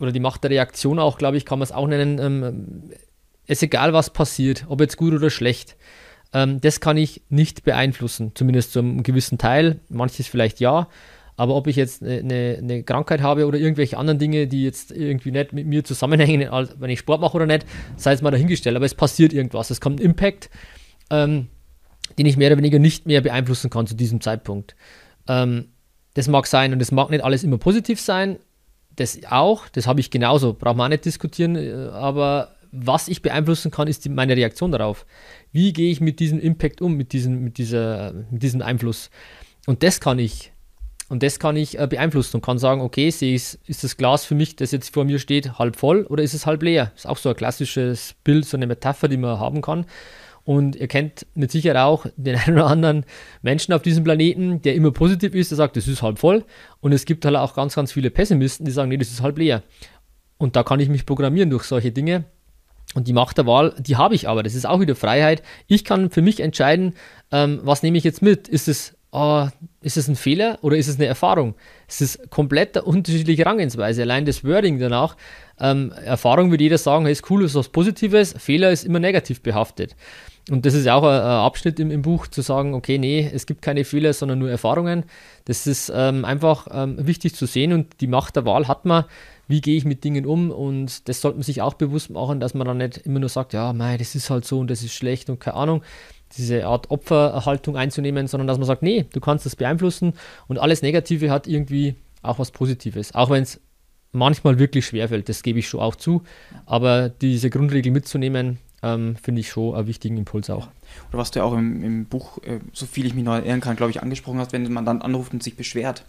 [0.00, 2.18] oder die Macht der Reaktion auch, glaube ich, kann man es auch nennen.
[2.18, 2.90] Ähm,
[3.46, 5.76] ist egal, was passiert, ob jetzt gut oder schlecht.
[6.32, 9.80] Ähm, das kann ich nicht beeinflussen, zumindest zu einem gewissen Teil.
[9.88, 10.88] Manches vielleicht ja.
[11.36, 15.32] Aber ob ich jetzt eine, eine, Krankheit habe oder irgendwelche anderen Dinge, die jetzt irgendwie
[15.32, 18.76] nicht mit mir zusammenhängen, wenn ich Sport mache oder nicht, sei es mal dahingestellt.
[18.76, 19.70] Aber es passiert irgendwas.
[19.70, 20.48] Es kommt ein Impact,
[21.10, 21.48] ähm,
[22.18, 24.76] den ich mehr oder weniger nicht mehr beeinflussen kann zu diesem Zeitpunkt.
[25.28, 25.66] Ähm,
[26.14, 28.38] das mag sein und es mag nicht alles immer positiv sein,
[28.96, 33.22] das auch, das habe ich genauso, braucht man auch nicht diskutieren, äh, aber was ich
[33.22, 35.06] beeinflussen kann, ist die, meine Reaktion darauf.
[35.52, 39.10] Wie gehe ich mit diesem Impact um, mit diesem, mit, dieser, mit diesem Einfluss?
[39.66, 40.52] Und das kann ich.
[41.08, 44.56] Und das kann ich äh, beeinflussen und kann sagen, okay, ist das Glas für mich,
[44.56, 46.92] das jetzt vor mir steht, halb voll oder ist es halb leer?
[46.96, 49.86] Ist auch so ein klassisches Bild, so eine Metapher, die man haben kann.
[50.44, 53.04] Und ihr kennt mit Sicherheit auch den einen oder anderen
[53.42, 56.44] Menschen auf diesem Planeten, der immer positiv ist, der sagt, das ist halb voll.
[56.80, 59.38] Und es gibt halt auch ganz, ganz viele Pessimisten, die sagen, nee, das ist halb
[59.38, 59.62] leer.
[60.38, 62.24] Und da kann ich mich programmieren durch solche Dinge.
[62.94, 64.42] Und die Macht der Wahl, die habe ich aber.
[64.42, 65.42] Das ist auch wieder Freiheit.
[65.66, 66.94] Ich kann für mich entscheiden,
[67.32, 68.46] ähm, was nehme ich jetzt mit?
[68.48, 69.48] Ist es, oh,
[69.82, 71.54] ist es ein Fehler oder ist es eine Erfahrung?
[71.88, 74.02] Es ist komplett unterschiedliche Rangehensweise.
[74.02, 75.16] Allein das Wording danach.
[75.58, 78.34] Ähm, Erfahrung würde jeder sagen, hey, ist cool, ist was Positives.
[78.38, 79.96] Fehler ist immer negativ behaftet.
[80.50, 83.62] Und das ist auch ein, Abschnitt im, im, Buch, zu sagen, okay, nee, es gibt
[83.62, 85.04] keine Fehler, sondern nur Erfahrungen.
[85.46, 89.04] Das ist ähm, einfach ähm, wichtig zu sehen und die Macht der Wahl hat man.
[89.48, 90.50] Wie gehe ich mit Dingen um?
[90.50, 93.52] Und das sollte man sich auch bewusst machen, dass man dann nicht immer nur sagt,
[93.52, 95.82] ja, mei, das ist halt so und das ist schlecht und keine Ahnung,
[96.36, 100.14] diese Art Opferhaltung einzunehmen, sondern dass man sagt, nee, du kannst das beeinflussen
[100.48, 103.14] und alles Negative hat irgendwie auch was Positives.
[103.14, 103.60] Auch wenn es
[104.12, 106.22] manchmal wirklich schwerfällt, das gebe ich schon auch zu.
[106.66, 110.68] Aber diese Grundregel mitzunehmen, ähm, finde ich schon einen wichtigen Impuls auch.
[111.08, 113.60] Oder was du ja auch im, im Buch, äh, so viel ich mich noch erinnern
[113.60, 116.04] kann, glaube ich, angesprochen hast, wenn man dann anruft und sich beschwert.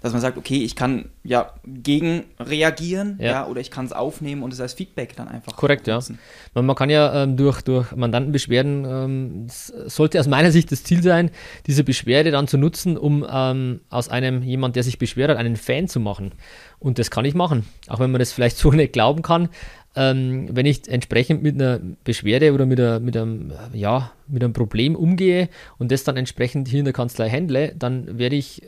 [0.00, 3.26] Dass man sagt, okay, ich kann ja gegen reagieren ja.
[3.26, 6.14] ja oder ich kann es aufnehmen und es als Feedback dann einfach Korrekt, nutzen.
[6.14, 6.50] ja.
[6.54, 11.02] Man, man, kann ja ähm, durch, durch Mandantenbeschwerden, ähm, sollte aus meiner Sicht das Ziel
[11.02, 11.30] sein,
[11.66, 15.56] diese Beschwerde dann zu nutzen, um ähm, aus einem jemand, der sich beschwert hat, einen
[15.56, 16.32] Fan zu machen.
[16.80, 17.64] Und das kann ich machen.
[17.86, 19.48] Auch wenn man das vielleicht so nicht glauben kann,
[19.94, 24.52] ähm, wenn ich entsprechend mit einer Beschwerde oder mit, einer, mit, einem, ja, mit einem
[24.52, 25.48] Problem umgehe
[25.78, 28.62] und das dann entsprechend hier in der Kanzlei handle, dann werde ich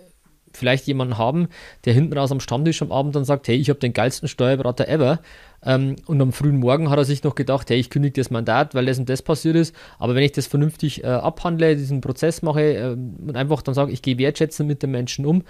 [0.57, 1.49] vielleicht jemanden haben,
[1.85, 4.89] der hinten raus am Stammtisch am Abend dann sagt, hey, ich habe den geilsten Steuerberater
[4.89, 5.21] ever.
[5.65, 8.75] Ähm, und am frühen Morgen hat er sich noch gedacht, hey, ich kündige das Mandat,
[8.75, 9.75] weil das und das passiert ist.
[9.99, 13.93] Aber wenn ich das vernünftig äh, abhandle, diesen Prozess mache äh, und einfach dann sage,
[13.93, 15.43] ich gehe wertschätzend mit den Menschen um,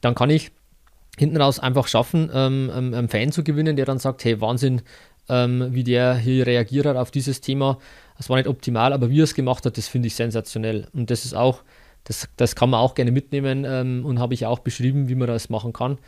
[0.00, 0.50] dann kann ich
[1.18, 4.82] hinten raus einfach schaffen, ähm, ähm, einen Fan zu gewinnen, der dann sagt, hey, Wahnsinn,
[5.28, 7.78] ähm, wie der hier reagiert hat auf dieses Thema.
[8.18, 10.88] Es war nicht optimal, aber wie er es gemacht hat, das finde ich sensationell.
[10.92, 11.62] Und das ist auch
[12.10, 15.28] das, das kann man auch gerne mitnehmen ähm, und habe ich auch beschrieben, wie man
[15.28, 15.98] das machen kann.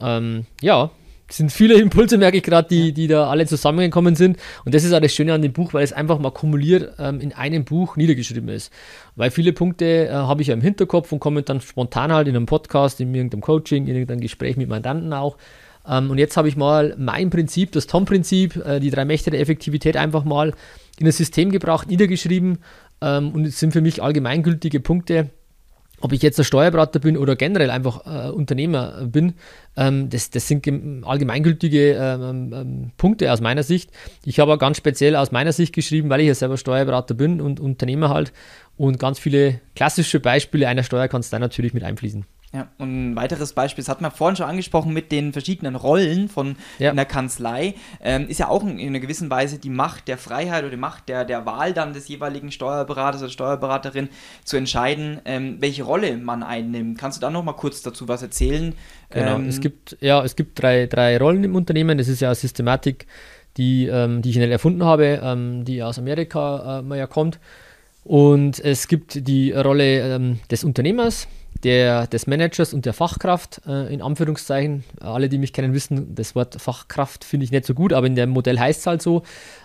[0.00, 0.90] Ähm, ja,
[1.28, 4.38] es sind viele Impulse, merke ich gerade, die, die da alle zusammengekommen sind.
[4.64, 7.20] Und das ist auch das Schöne an dem Buch, weil es einfach mal kumuliert ähm,
[7.20, 8.72] in einem Buch niedergeschrieben ist.
[9.16, 12.36] Weil viele Punkte äh, habe ich ja im Hinterkopf und komme dann spontan halt in
[12.36, 15.36] einem Podcast, in irgendeinem Coaching, in irgendeinem Gespräch mit Mandanten auch.
[15.86, 19.40] Ähm, und jetzt habe ich mal mein Prinzip, das Tom-Prinzip, äh, die drei Mächte der
[19.40, 20.54] Effektivität einfach mal
[20.98, 22.58] in das System gebracht, niedergeschrieben.
[23.04, 25.30] Ähm, und es sind für mich allgemeingültige Punkte,
[26.00, 29.34] ob ich jetzt ein Steuerberater bin oder generell einfach äh, Unternehmer bin,
[29.76, 30.66] ähm, das, das, sind
[31.04, 33.90] allgemeingültige ähm, ähm, Punkte aus meiner Sicht.
[34.24, 37.40] Ich habe auch ganz speziell aus meiner Sicht geschrieben, weil ich ja selber Steuerberater bin
[37.40, 38.32] und Unternehmer halt
[38.76, 42.24] und ganz viele klassische Beispiele einer Steuerkanzlei natürlich mit einfließen.
[42.54, 46.28] Ja, und ein weiteres Beispiel, das hat man vorhin schon angesprochen mit den verschiedenen Rollen
[46.28, 46.92] von ja.
[46.92, 50.62] einer Kanzlei, ähm, ist ja auch in, in, einer gewissen Weise die Macht der Freiheit
[50.62, 54.08] oder die Macht der, der Wahl dann des jeweiligen Steuerberaters oder Steuerberaterin
[54.44, 56.96] zu entscheiden, ähm, welche Rolle man einnimmt.
[56.96, 58.72] Kannst du da noch mal kurz dazu was erzählen?
[59.10, 61.98] Genau, ähm, es gibt, ja, es gibt drei, drei Rollen im Unternehmen.
[61.98, 63.06] Das ist ja eine Systematik,
[63.56, 67.40] die, ähm, die ich nicht erfunden habe, ähm, die aus Amerika äh, ja kommt.
[68.04, 71.26] Und es gibt die Rolle ähm, des Unternehmers,
[71.64, 74.84] der, des Managers und der Fachkraft, äh, in Anführungszeichen.
[75.00, 78.14] Alle, die mich kennen, wissen, das Wort Fachkraft finde ich nicht so gut, aber in
[78.14, 79.22] dem Modell heißt es halt so.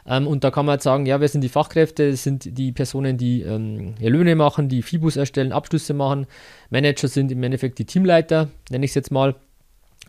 [0.08, 2.12] Ähm, und da kann man halt sagen, ja, wer sind die Fachkräfte?
[2.12, 6.26] Das sind die Personen, die ähm, Löhne machen, die FIBUS erstellen, Abschlüsse machen.
[6.70, 9.36] Manager sind im Endeffekt die Teamleiter, nenne ich es jetzt mal.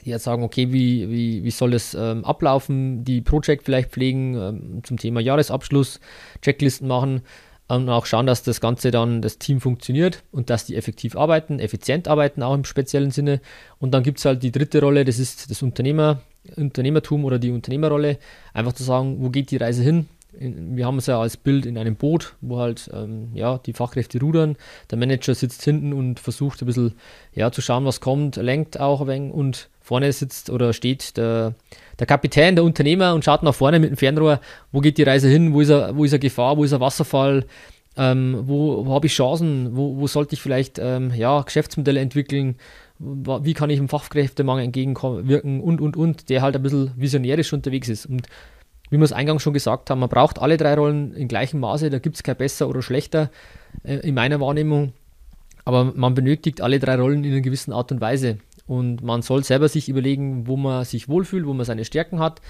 [0.05, 3.05] Die jetzt sagen, okay, wie, wie, wie soll das ähm, ablaufen?
[3.05, 6.01] Die Projekt vielleicht pflegen ähm, zum Thema Jahresabschluss,
[6.41, 7.23] Checklisten machen
[7.77, 11.61] und auch schauen, dass das Ganze dann, das Team funktioniert und dass die effektiv arbeiten,
[11.61, 13.41] effizient arbeiten, auch im speziellen Sinne.
[13.79, 16.21] Und dann gibt es halt die dritte Rolle, das ist das Unternehmer,
[16.57, 18.19] Unternehmertum oder die Unternehmerrolle.
[18.55, 20.09] Einfach zu sagen, wo geht die Reise hin?
[20.33, 24.21] Wir haben es ja als Bild in einem Boot, wo halt ähm, ja, die Fachkräfte
[24.21, 24.57] rudern.
[24.91, 26.95] Der Manager sitzt hinten und versucht ein bisschen
[27.35, 31.55] ja, zu schauen, was kommt, lenkt auch ein wenig und vorne sitzt oder steht der,
[32.01, 34.41] der Kapitän, der Unternehmer und schaut nach vorne mit dem Fernrohr,
[34.73, 36.81] wo geht die Reise hin, wo ist er, wo ist er Gefahr, wo ist er
[36.81, 37.45] Wasserfall,
[37.97, 42.57] ähm, wo, wo habe ich Chancen, wo, wo sollte ich vielleicht ähm, ja, Geschäftsmodelle entwickeln,
[42.99, 45.61] wie kann ich dem Fachkräftemangel entgegenwirken?
[45.61, 48.05] Und, und, und, der halt ein bisschen visionärisch unterwegs ist.
[48.05, 48.27] Und
[48.91, 51.91] wie wir es eingangs schon gesagt haben, man braucht alle drei Rollen in gleichem Maße,
[51.91, 53.31] da gibt es kein besser oder schlechter
[53.85, 54.93] äh, in meiner Wahrnehmung,
[55.65, 58.39] aber man benötigt alle drei Rollen in einer gewissen Art und Weise.
[58.71, 62.41] Und man soll selber sich überlegen, wo man sich wohlfühlt, wo man seine Stärken hat.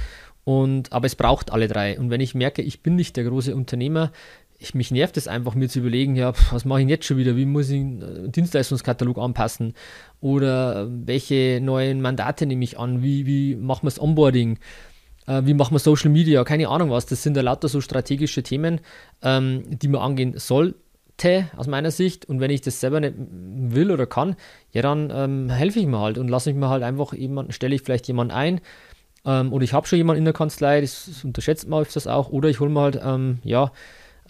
[0.45, 1.99] Und, aber es braucht alle drei.
[1.99, 4.12] Und wenn ich merke, ich bin nicht der große Unternehmer,
[4.59, 7.37] ich, mich nervt es einfach, mir zu überlegen, ja, was mache ich jetzt schon wieder?
[7.37, 9.73] Wie muss ich einen Dienstleistungskatalog anpassen?
[10.21, 13.03] Oder welche neuen Mandate nehme ich an?
[13.03, 14.59] Wie, wie machen wir das Onboarding?
[15.27, 16.45] Äh, wie machen wir Social Media?
[16.45, 17.07] Keine Ahnung was.
[17.07, 18.83] Das sind ja lauter so strategische Themen,
[19.23, 20.75] ähm, die man angehen soll
[21.57, 22.27] aus meiner Sicht.
[22.27, 24.37] Und wenn ich das selber nicht will oder kann,
[24.73, 27.75] ja, dann ähm, helfe ich mir halt und lasse ich mir halt einfach jemanden, stelle
[27.75, 28.61] ich vielleicht jemanden ein.
[29.25, 32.31] Ähm, oder ich habe schon jemanden in der Kanzlei, das unterschätzt man öfters auch.
[32.31, 33.73] Oder ich hole mir halt, ähm, ja,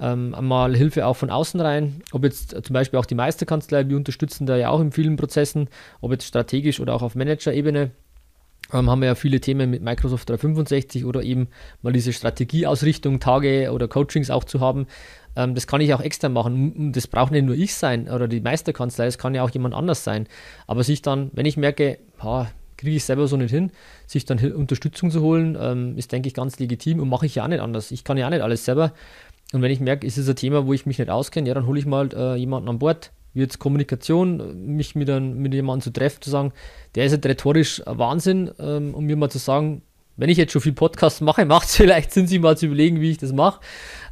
[0.01, 2.03] ähm, mal Hilfe auch von außen rein.
[2.13, 5.69] Ob jetzt zum Beispiel auch die Meisterkanzlei, wir unterstützen da ja auch in vielen Prozessen,
[6.01, 7.91] ob jetzt strategisch oder auch auf Manager-Ebene.
[8.73, 11.49] Ähm, haben wir ja viele Themen mit Microsoft 365 oder eben
[11.83, 14.87] mal diese Strategieausrichtung, Tage oder Coachings auch zu haben.
[15.41, 16.93] Ähm, das kann ich auch extern machen.
[16.93, 20.05] Das braucht nicht nur ich sein oder die Meisterkanzlei, das kann ja auch jemand anders
[20.05, 20.27] sein.
[20.67, 21.99] Aber sich dann, wenn ich merke,
[22.77, 23.71] kriege ich selber so nicht hin,
[24.07, 27.45] sich dann Unterstützung zu holen, ähm, ist, denke ich, ganz legitim und mache ich ja
[27.45, 27.91] auch nicht anders.
[27.91, 28.93] Ich kann ja auch nicht alles selber.
[29.53, 31.67] Und wenn ich merke, ist es ein Thema, wo ich mich nicht auskenne, ja, dann
[31.67, 35.83] hole ich mal äh, jemanden an Bord, wie jetzt Kommunikation, mich mit, ein, mit jemandem
[35.83, 36.53] zu treffen, zu sagen,
[36.95, 39.83] der ist halt rhetorisch Wahnsinn, ähm, um mir mal zu sagen,
[40.21, 43.01] wenn ich jetzt schon viel Podcasts mache, macht es vielleicht Sinn, sich mal zu überlegen,
[43.01, 43.61] wie ich das mache.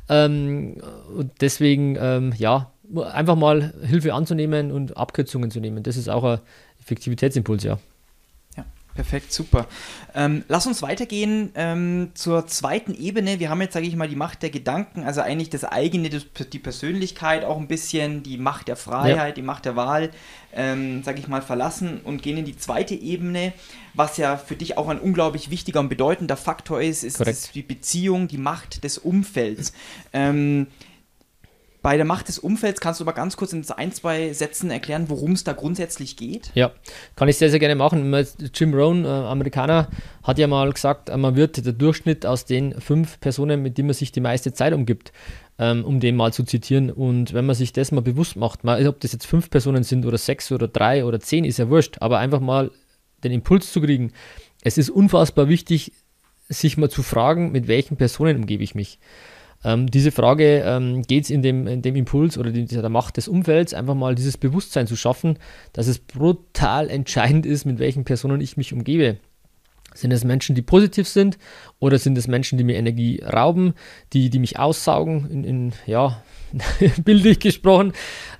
[0.09, 0.77] Ähm,
[1.17, 2.73] und deswegen, ähm, ja,
[3.13, 5.83] einfach mal Hilfe anzunehmen und Abkürzungen zu nehmen.
[5.83, 6.39] Das ist auch ein
[6.81, 7.79] Effektivitätsimpuls, ja.
[8.99, 9.69] Perfekt, super.
[10.13, 13.39] Ähm, lass uns weitergehen ähm, zur zweiten Ebene.
[13.39, 16.59] Wir haben jetzt, sage ich mal, die Macht der Gedanken, also eigentlich das eigene, die
[16.59, 19.31] Persönlichkeit auch ein bisschen, die Macht der Freiheit, ja.
[19.35, 20.11] die Macht der Wahl,
[20.53, 23.53] ähm, sage ich mal, verlassen und gehen in die zweite Ebene,
[23.95, 27.63] was ja für dich auch ein unglaublich wichtiger und bedeutender Faktor ist, ist, ist die
[27.63, 29.73] Beziehung, die Macht des Umfelds.
[30.13, 30.67] Ähm,
[31.89, 35.07] bei der Macht des Umfelds kannst du aber ganz kurz in ein, zwei Sätzen erklären,
[35.09, 36.51] worum es da grundsätzlich geht?
[36.53, 36.71] Ja,
[37.17, 38.15] kann ich sehr, sehr gerne machen.
[38.53, 39.89] Jim Rohn, äh, Amerikaner,
[40.23, 43.87] hat ja mal gesagt, äh, man wird der Durchschnitt aus den fünf Personen, mit denen
[43.87, 45.15] man sich die meiste Zeit umgibt,
[45.59, 46.91] ähm, um den mal zu zitieren.
[46.91, 50.05] Und wenn man sich das mal bewusst macht, mal, ob das jetzt fünf Personen sind
[50.05, 52.71] oder sechs oder drei oder zehn, ist ja wurscht, aber einfach mal
[53.25, 54.13] den Impuls zu kriegen.
[54.61, 55.93] Es ist unfassbar wichtig,
[56.51, 58.99] sich mal zu fragen, mit welchen Personen umgebe ich mich.
[59.65, 63.29] Ähm, diese Frage ähm, geht es in dem, in dem Impuls oder der Macht des
[63.29, 65.39] Umfelds, einfach mal dieses Bewusstsein zu schaffen,
[65.73, 69.19] dass es brutal entscheidend ist, mit welchen Personen ich mich umgebe.
[69.95, 71.39] Sind es Menschen, die positiv sind
[71.81, 73.75] oder sind es Menschen, die mir Energie rauben,
[74.13, 76.23] die, die mich aussaugen, in, in ja,
[77.05, 77.93] bildlich gesprochen,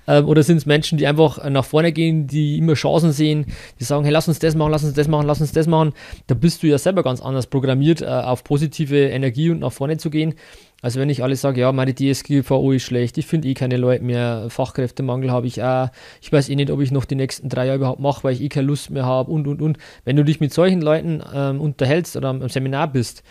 [0.07, 3.47] ähm, oder sind es Menschen, die einfach nach vorne gehen, die immer Chancen sehen,
[3.79, 5.93] die sagen, hey, lass uns das machen, lass uns das machen, lass uns das machen.
[6.27, 9.97] Da bist du ja selber ganz anders programmiert, äh, auf positive Energie und nach vorne
[9.97, 10.35] zu gehen.
[10.81, 14.03] Also wenn ich alles sage, ja, meine DSGVO ist schlecht, ich finde eh keine Leute
[14.03, 15.89] mehr, Fachkräftemangel habe ich auch,
[16.21, 18.41] ich weiß eh nicht, ob ich noch die nächsten drei Jahre überhaupt mache, weil ich
[18.41, 19.77] eh keine Lust mehr habe und, und, und.
[20.05, 23.23] Wenn du dich mit solchen Leuten ähm, unterhältst oder am Seminar bist,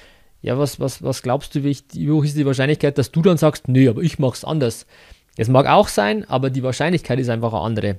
[0.42, 3.22] ja, was, was, was glaubst du, wie, ich, wie hoch ist die Wahrscheinlichkeit, dass du
[3.22, 4.86] dann sagst, nee, aber ich mache es anders.
[5.36, 7.98] Es mag auch sein, aber die Wahrscheinlichkeit ist einfach eine andere.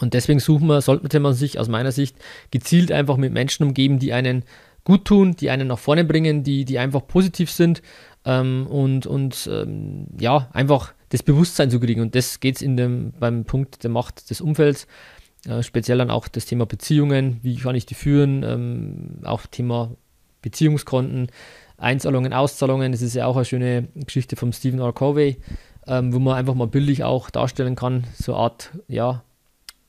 [0.00, 2.16] Und deswegen suchen wir, sollte man sich aus meiner Sicht
[2.52, 4.44] gezielt einfach mit Menschen umgeben, die einen
[4.84, 7.82] gut tun, die einen nach vorne bringen, die, die einfach positiv sind
[8.24, 12.00] ähm, und, und ähm, ja, einfach das Bewusstsein zu kriegen.
[12.00, 14.86] Und das geht es beim Punkt der Macht des Umfelds.
[15.46, 19.90] Äh, speziell dann auch das Thema Beziehungen, wie kann ich die führen, ähm, auch Thema
[20.42, 21.28] Beziehungskonten,
[21.78, 22.92] Einzahlungen, Auszahlungen.
[22.92, 24.92] Das ist ja auch eine schöne Geschichte vom Stephen R.
[24.92, 25.38] Covey,
[25.86, 29.24] ähm, wo man einfach mal bildlich auch darstellen kann, so eine Art ja,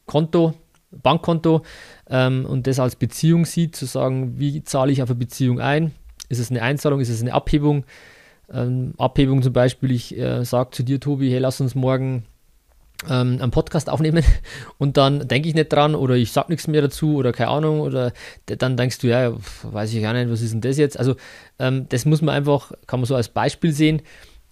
[0.06, 0.54] Konto,
[0.92, 1.64] Bankkonto
[2.10, 5.92] ähm, und das als Beziehung sieht, zu sagen, wie zahle ich auf eine Beziehung ein?
[6.30, 7.84] Ist es eine Einzahlung, ist es eine Abhebung?
[8.54, 12.26] Ähm, Abhebung zum Beispiel, ich äh, sage zu dir, Tobi, hey, lass uns morgen
[13.10, 14.24] ähm, einen Podcast aufnehmen
[14.78, 17.82] und dann denke ich nicht dran oder ich sage nichts mehr dazu oder keine Ahnung
[17.82, 18.14] oder
[18.46, 19.34] dann denkst du, ja,
[19.64, 21.00] weiß ich gar nicht, was ist denn das jetzt?
[21.00, 21.16] Also
[21.60, 24.02] ähm, das muss man einfach, kann man so als Beispiel sehen.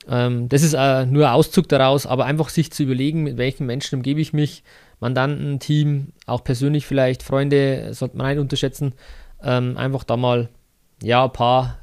[0.07, 3.65] Ähm, das ist äh, nur ein Auszug daraus, aber einfach sich zu überlegen, mit welchen
[3.65, 4.63] Menschen umgebe ich mich,
[4.99, 8.93] Mandanten, Team, auch persönlich vielleicht, Freunde, sollte man nicht unterschätzen,
[9.43, 10.49] ähm, einfach da mal
[11.01, 11.77] ja, ein paar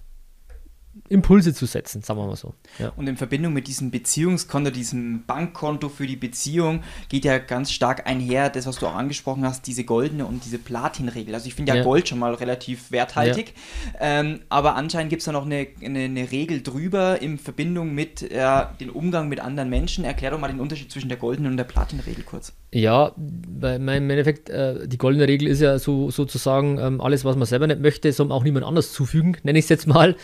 [1.09, 2.55] Impulse zu setzen, sagen wir mal so.
[2.79, 2.93] Ja.
[2.97, 8.07] Und in Verbindung mit diesem Beziehungskonto, diesem Bankkonto für die Beziehung, geht ja ganz stark
[8.07, 11.35] einher, das, was du auch angesprochen hast, diese goldene und diese Platinregel.
[11.35, 13.55] Also ich finde ja, ja, Gold schon mal relativ werthaltig,
[13.95, 14.21] ja.
[14.21, 18.23] ähm, aber anscheinend gibt es da noch eine, eine, eine, Regel drüber in Verbindung mit
[18.23, 20.05] äh, dem Umgang mit anderen Menschen.
[20.05, 22.53] Erklär doch mal den Unterschied zwischen der goldenen und der Platinregel kurz.
[22.73, 27.37] Ja, weil im Endeffekt, äh, die goldene Regel ist ja so sozusagen, ähm, alles, was
[27.37, 30.17] man selber nicht möchte, soll man auch niemand anders zufügen, nenne ich es jetzt mal.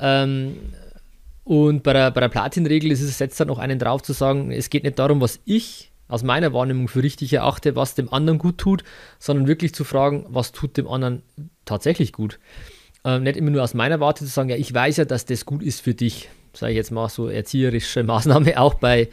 [0.00, 0.56] Ähm,
[1.44, 4.52] und bei der, bei der Platin-Regel ist es jetzt dann noch einen drauf zu sagen,
[4.52, 8.38] es geht nicht darum, was ich aus meiner Wahrnehmung für richtig erachte, was dem anderen
[8.38, 8.84] gut tut,
[9.18, 11.22] sondern wirklich zu fragen, was tut dem anderen
[11.64, 12.38] tatsächlich gut.
[13.04, 15.46] Ähm, nicht immer nur aus meiner Warte zu sagen, ja, ich weiß ja, dass das
[15.46, 19.08] gut ist für dich, sage ich jetzt mal so erzieherische Maßnahme auch bei,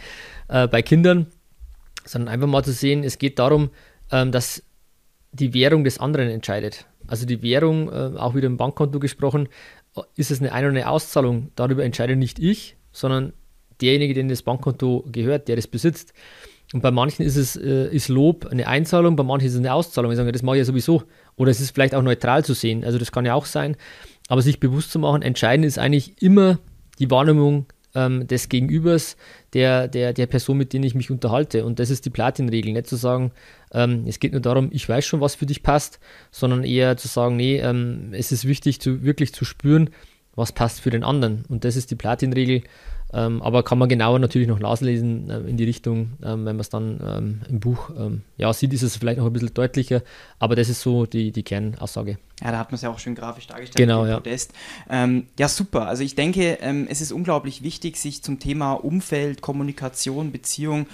[0.47, 1.27] äh, bei Kindern,
[2.03, 3.69] sondern einfach mal zu sehen, es geht darum,
[4.11, 4.63] ähm, dass
[5.31, 6.85] die Währung des anderen entscheidet.
[7.07, 9.47] Also die Währung, äh, auch wieder im Bankkonto gesprochen,
[10.15, 13.33] ist es eine Ein- oder eine Auszahlung, darüber entscheide nicht ich, sondern
[13.81, 16.13] derjenige, dem das Bankkonto gehört, der das besitzt.
[16.73, 19.73] Und bei manchen ist es äh, ist Lob eine Einzahlung, bei manchen ist es eine
[19.73, 20.11] Auszahlung.
[20.11, 21.03] Ich sage, das mache ich ja sowieso.
[21.37, 22.83] Oder es ist vielleicht auch neutral zu sehen.
[22.83, 23.77] Also das kann ja auch sein.
[24.27, 26.59] Aber sich bewusst zu machen, entscheidend ist eigentlich immer
[26.99, 27.67] die Wahrnehmung
[27.97, 29.17] ähm, des Gegenübers,
[29.53, 31.65] der, der, der Person, mit der ich mich unterhalte.
[31.65, 32.73] Und das ist die Platin-Regel.
[32.73, 33.31] Nicht zu sagen,
[33.73, 37.07] ähm, es geht nur darum, ich weiß schon, was für dich passt, sondern eher zu
[37.07, 39.89] sagen, nee, ähm, es ist wichtig, zu, wirklich zu spüren,
[40.35, 41.43] was passt für den anderen.
[41.49, 42.61] Und das ist die Platin-Regel.
[43.13, 46.59] Ähm, aber kann man genauer natürlich noch nachlesen äh, in die Richtung, ähm, wenn man
[46.59, 50.01] es dann ähm, im Buch ähm, ja, sieht, ist es vielleicht noch ein bisschen deutlicher.
[50.39, 52.17] Aber das ist so die, die Kernaussage.
[52.43, 53.77] Ja, da hat man es ja auch schön grafisch dargestellt.
[53.77, 54.21] Genau, ja.
[54.89, 55.87] Ähm, ja, super.
[55.87, 60.85] Also ich denke, ähm, es ist unglaublich wichtig, sich zum Thema Umfeld, Kommunikation, Beziehung,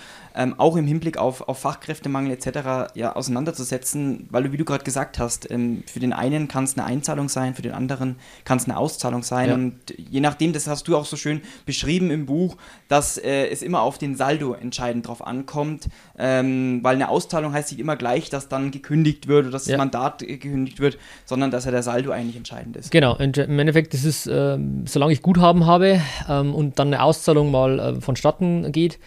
[0.57, 2.95] auch im Hinblick auf, auf Fachkräftemangel etc.
[2.95, 6.88] Ja, auseinanderzusetzen, weil du, wie du gerade gesagt hast, für den einen kann es eine
[6.88, 9.49] Einzahlung sein, für den anderen kann es eine Auszahlung sein.
[9.49, 9.53] Ja.
[9.53, 13.62] Und je nachdem, das hast du auch so schön beschrieben im Buch, dass äh, es
[13.62, 18.30] immer auf den Saldo entscheidend drauf ankommt, ähm, weil eine Auszahlung heißt nicht immer gleich,
[18.30, 19.74] dass dann gekündigt wird oder dass ja.
[19.74, 22.91] das Mandat gekündigt wird, sondern dass ja der Saldo eigentlich entscheidend ist.
[22.91, 27.51] Genau, im Endeffekt ist es, äh, solange ich Guthaben habe ähm, und dann eine Auszahlung
[27.51, 28.99] mal äh, vonstatten geht,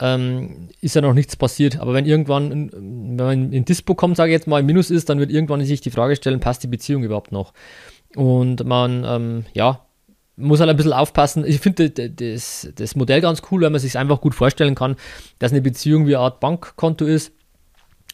[0.00, 1.78] ähm, ist ja noch nichts passiert.
[1.78, 5.08] Aber wenn irgendwann, wenn man in Dispo kommt, sage ich jetzt mal, im Minus ist,
[5.08, 7.52] dann wird irgendwann sich die Frage stellen, passt die Beziehung überhaupt noch?
[8.16, 9.80] Und man, ähm, ja,
[10.36, 11.44] muss halt ein bisschen aufpassen.
[11.46, 14.96] Ich finde das, das Modell ganz cool, weil man sich einfach gut vorstellen kann,
[15.38, 17.32] dass eine Beziehung wie eine Art Bankkonto ist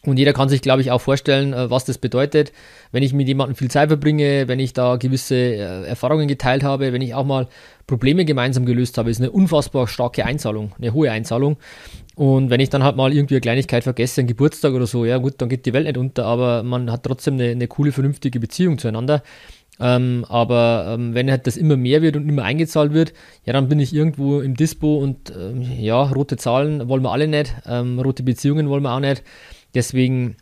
[0.03, 2.51] und jeder kann sich, glaube ich, auch vorstellen, äh, was das bedeutet,
[2.91, 6.91] wenn ich mit jemandem viel Zeit verbringe, wenn ich da gewisse äh, Erfahrungen geteilt habe,
[6.91, 7.47] wenn ich auch mal
[7.85, 11.57] Probleme gemeinsam gelöst habe, ist eine unfassbar starke Einzahlung, eine hohe Einzahlung.
[12.15, 15.17] Und wenn ich dann halt mal irgendwie eine Kleinigkeit vergesse, einen Geburtstag oder so, ja
[15.17, 18.39] gut, dann geht die Welt nicht unter, aber man hat trotzdem eine, eine coole, vernünftige
[18.39, 19.21] Beziehung zueinander.
[19.81, 23.13] Ähm, aber ähm, wenn halt das immer mehr wird und immer eingezahlt wird,
[23.45, 27.27] ja, dann bin ich irgendwo im Dispo und ähm, ja, rote Zahlen wollen wir alle
[27.27, 29.23] nicht, ähm, rote Beziehungen wollen wir auch nicht.
[29.73, 30.35] Deswegen,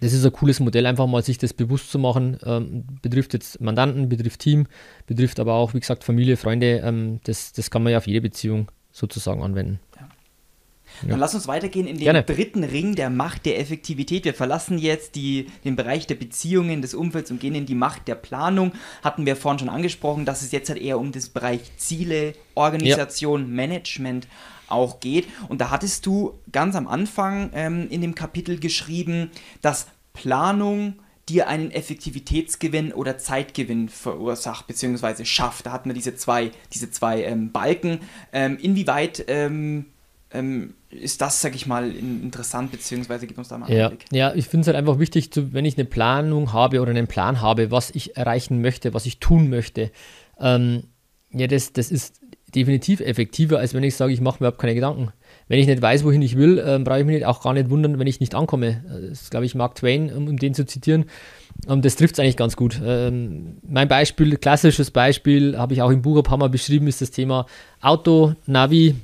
[0.00, 2.38] das ist ein cooles Modell, einfach mal sich das bewusst zu machen.
[2.44, 4.68] Ähm, betrifft jetzt Mandanten, betrifft Team,
[5.06, 6.80] betrifft aber auch, wie gesagt, Familie, Freunde.
[6.84, 9.80] Ähm, das, das kann man ja auf jede Beziehung sozusagen anwenden.
[9.96, 10.08] Ja.
[11.06, 12.22] Dann lass uns weitergehen in den Gerne.
[12.22, 14.24] dritten Ring der Macht der Effektivität.
[14.24, 18.08] Wir verlassen jetzt die, den Bereich der Beziehungen, des Umfelds und gehen in die Macht
[18.08, 18.72] der Planung.
[19.02, 23.42] Hatten wir vorhin schon angesprochen, dass es jetzt halt eher um das Bereich Ziele, Organisation,
[23.42, 23.46] ja.
[23.46, 24.28] Management
[24.68, 25.26] auch geht.
[25.48, 29.30] Und da hattest du ganz am Anfang ähm, in dem Kapitel geschrieben,
[29.62, 30.94] dass Planung
[31.28, 35.24] dir einen Effektivitätsgewinn oder Zeitgewinn verursacht bzw.
[35.24, 35.66] schafft.
[35.66, 38.00] Da hatten wir diese zwei, diese zwei ähm, Balken.
[38.32, 39.24] Ähm, inwieweit
[40.32, 43.88] ähm, ist das, sag ich mal, interessant, beziehungsweise gibt uns da mal einen ja.
[43.88, 44.04] Blick.
[44.12, 47.06] Ja, ich finde es halt einfach wichtig, zu, wenn ich eine Planung habe oder einen
[47.06, 49.90] Plan habe, was ich erreichen möchte, was ich tun möchte,
[50.38, 50.84] ähm,
[51.32, 52.20] ja, das, das ist
[52.54, 55.12] definitiv effektiver, als wenn ich sage, ich mache mir überhaupt keine Gedanken.
[55.46, 57.98] Wenn ich nicht weiß, wohin ich will, ähm, brauche ich mich auch gar nicht wundern,
[57.98, 58.84] wenn ich nicht ankomme.
[58.88, 61.04] Das ist, glaube ich, Mark Twain, um, um den zu zitieren.
[61.66, 62.80] Und ähm, das trifft es eigentlich ganz gut.
[62.84, 67.00] Ähm, mein Beispiel, klassisches Beispiel, habe ich auch im Buch ein paar Mal beschrieben, ist
[67.00, 67.46] das Thema
[67.80, 68.96] Auto, Navi,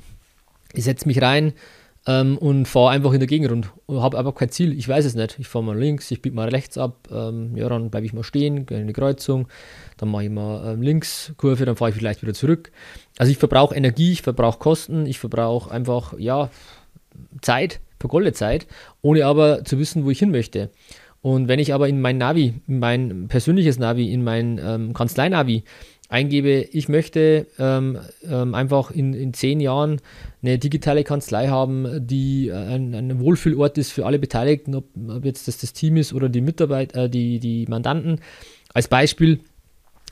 [0.77, 1.53] ich setze mich rein
[2.05, 4.77] ähm, und fahre einfach in der Gegend rund und habe einfach kein Ziel.
[4.77, 5.37] Ich weiß es nicht.
[5.39, 8.23] Ich fahre mal links, ich biege mal rechts ab, ähm, ja, dann bleibe ich mal
[8.23, 9.47] stehen, gehe in eine Kreuzung,
[9.97, 12.71] dann mache ich mal ähm, links Kurve, dann fahre ich vielleicht wieder zurück.
[13.17, 16.49] Also ich verbrauche Energie, ich verbrauche Kosten, ich verbrauche einfach, ja,
[17.41, 18.67] Zeit, vergoldete Zeit,
[19.01, 20.69] ohne aber zu wissen, wo ich hin möchte.
[21.21, 25.63] Und wenn ich aber in mein Navi, in mein persönliches Navi, in mein ähm, Kanzleinavi
[26.09, 29.99] eingebe, ich möchte ähm, ähm, einfach in, in zehn Jahren
[30.41, 35.47] eine digitale Kanzlei haben, die ein, ein Wohlfühlort ist für alle Beteiligten, ob, ob jetzt
[35.47, 38.21] das das Team ist oder die Mitarbeiter, äh, die, die Mandanten.
[38.73, 39.41] Als Beispiel,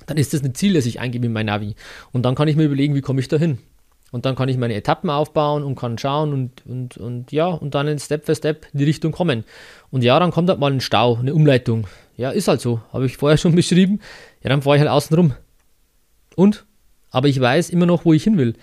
[0.07, 1.75] dann ist das ein Ziel, das ich eingebe in mein Navi.
[2.11, 3.59] Und dann kann ich mir überlegen, wie komme ich da hin.
[4.11, 7.75] Und dann kann ich meine Etappen aufbauen und kann schauen und, und, und ja, und
[7.75, 9.43] dann Step für Step in die Richtung kommen.
[9.91, 11.87] Und ja, dann kommt halt mal ein Stau, eine Umleitung.
[12.15, 12.81] Ja, ist halt so.
[12.93, 13.99] Habe ich vorher schon beschrieben.
[14.43, 15.33] Ja, dann fahre ich halt außen rum.
[16.35, 16.65] Und?
[17.11, 18.55] Aber ich weiß immer noch, wo ich hin will.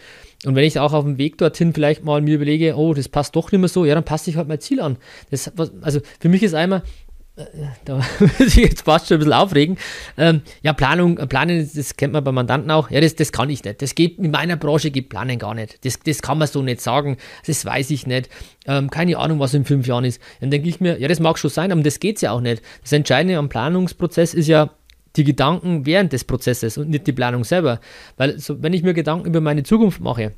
[0.45, 3.37] Und wenn ich auch auf dem Weg dorthin vielleicht mal mir überlege, oh, das passt
[3.37, 4.97] doch nicht mehr so, ja, dann passe ich halt mein Ziel an.
[5.31, 6.83] Das, also für mich ist einmal,
[7.37, 7.45] äh,
[7.85, 9.79] da muss ich jetzt fast schon ein bisschen aufregen.
[10.19, 12.91] Ähm, ja, Planung, Planen, das kennt man bei Mandanten auch.
[12.91, 13.81] Ja, das, das kann ich nicht.
[13.81, 15.85] Das geht, in meiner Branche geht Planen gar nicht.
[15.85, 17.17] Das, das kann man so nicht sagen.
[17.47, 18.29] Das weiß ich nicht.
[18.67, 20.21] Ähm, keine Ahnung, was in fünf Jahren ist.
[20.41, 22.63] Dann denke ich mir, ja, das mag schon sein, aber das geht ja auch nicht.
[22.83, 24.71] Das Entscheidende am Planungsprozess ist ja,
[25.17, 27.81] die Gedanken während des Prozesses und nicht die Planung selber.
[28.17, 30.33] Weil so, wenn ich mir Gedanken über meine Zukunft mache,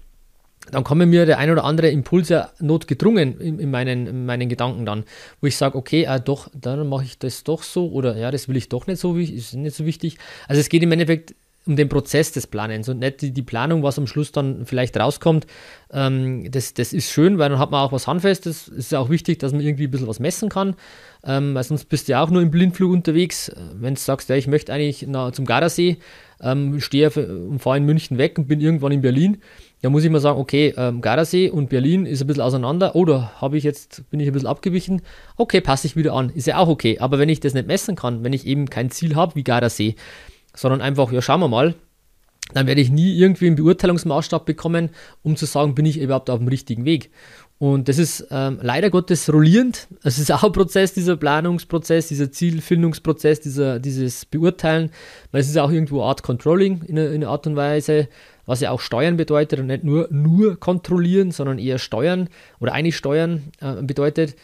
[0.70, 4.48] dann kommen mir der ein oder andere Impuls ja notgedrungen in, in, meinen, in meinen
[4.48, 5.04] Gedanken dann,
[5.40, 8.48] wo ich sage, okay, äh, doch, dann mache ich das doch so oder ja, das
[8.48, 10.16] will ich doch nicht so, ist nicht so wichtig.
[10.48, 11.34] Also es geht im Endeffekt
[11.66, 15.46] um den Prozess des Planens und nicht die, Planung, was am Schluss dann vielleicht rauskommt.
[15.92, 18.68] Ähm, das, das ist schön, weil dann hat man auch was Handfestes.
[18.68, 20.76] Es ist auch wichtig, dass man irgendwie ein bisschen was messen kann,
[21.24, 23.50] ähm, weil sonst bist du ja auch nur im Blindflug unterwegs.
[23.74, 25.98] Wenn du sagst, ja, ich möchte eigentlich na, zum Gardasee,
[26.40, 29.38] ähm, stehe und fahre in München weg und bin irgendwann in Berlin,
[29.80, 32.94] dann muss ich mal sagen, okay, ähm, Gardasee und Berlin ist ein bisschen auseinander.
[32.96, 35.02] Oder habe ich jetzt, bin ich ein bisschen abgewichen?
[35.36, 36.30] Okay, passe ich wieder an.
[36.30, 36.98] Ist ja auch okay.
[37.00, 39.94] Aber wenn ich das nicht messen kann, wenn ich eben kein Ziel habe wie Gardasee,
[40.55, 41.74] sondern einfach, ja, schauen wir mal,
[42.52, 44.90] dann werde ich nie irgendwie einen Beurteilungsmaßstab bekommen,
[45.22, 47.11] um zu sagen, bin ich überhaupt auf dem richtigen Weg.
[47.59, 49.88] Und das ist ähm, leider Gottes rollierend.
[50.02, 54.90] Es ist auch ein Prozess, dieser Planungsprozess, dieser Zielfindungsprozess, dieser, dieses Beurteilen,
[55.32, 58.09] weil es ist auch irgendwo Art Controlling in einer Art und Weise,
[58.44, 62.28] was ja auch Steuern bedeutet und nicht nur, nur kontrollieren, sondern eher steuern
[62.61, 64.36] oder eigentlich steuern äh, bedeutet.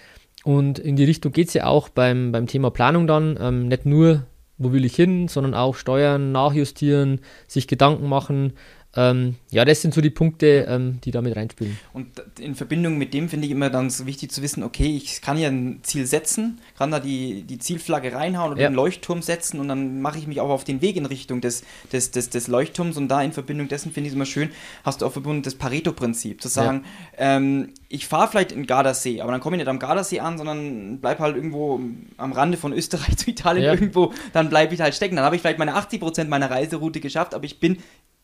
[0.43, 3.85] Und in die Richtung geht es ja auch beim, beim Thema Planung dann, ähm, nicht
[3.85, 4.25] nur
[4.61, 8.53] wo will ich hin, sondern auch steuern, nachjustieren, sich Gedanken machen,
[8.97, 11.79] ähm, ja, das sind so die Punkte, ähm, die damit reinspielen.
[11.93, 12.09] Und
[12.41, 15.39] in Verbindung mit dem finde ich immer dann so wichtig zu wissen, okay, ich kann
[15.39, 18.69] ja ein Ziel setzen, kann da die, die Zielflagge reinhauen oder ja.
[18.69, 21.63] den Leuchtturm setzen und dann mache ich mich auch auf den Weg in Richtung des,
[21.93, 24.51] des, des, des Leuchtturms und da in Verbindung dessen finde ich es immer schön,
[24.85, 26.85] hast du auch verbunden das Pareto-Prinzip, zu sagen,
[27.17, 27.37] ja.
[27.37, 30.99] ähm, ich fahre vielleicht in Gardasee, aber dann komme ich nicht am Gardasee an, sondern
[31.01, 31.81] bleib halt irgendwo
[32.17, 33.73] am Rande von Österreich zu Italien ja.
[33.73, 35.17] irgendwo, dann bleibe ich halt stecken.
[35.17, 37.79] Dann habe ich vielleicht meine 80% meiner Reiseroute geschafft, aber ich bin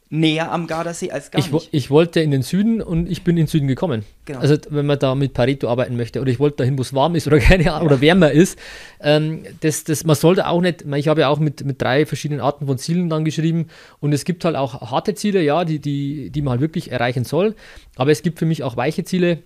[0.08, 1.68] näher am Gardasee als gar ich, nicht.
[1.72, 4.04] Ich wollte in den Süden und ich bin in den Süden gekommen.
[4.24, 4.38] Genau.
[4.38, 7.16] Also wenn man da mit Pareto arbeiten möchte oder ich wollte dahin, wo es warm
[7.16, 7.94] ist oder keine Ahnung, ja.
[7.94, 8.58] oder wärmer ist.
[9.00, 12.40] Ähm, das, das, man sollte auch nicht, ich habe ja auch mit, mit drei verschiedenen
[12.40, 13.66] Arten von Zielen dann geschrieben
[13.98, 17.24] und es gibt halt auch harte Ziele, ja, die, die, die man halt wirklich erreichen
[17.24, 17.56] soll.
[17.96, 19.38] Aber es gibt für mich auch weiche Ziele,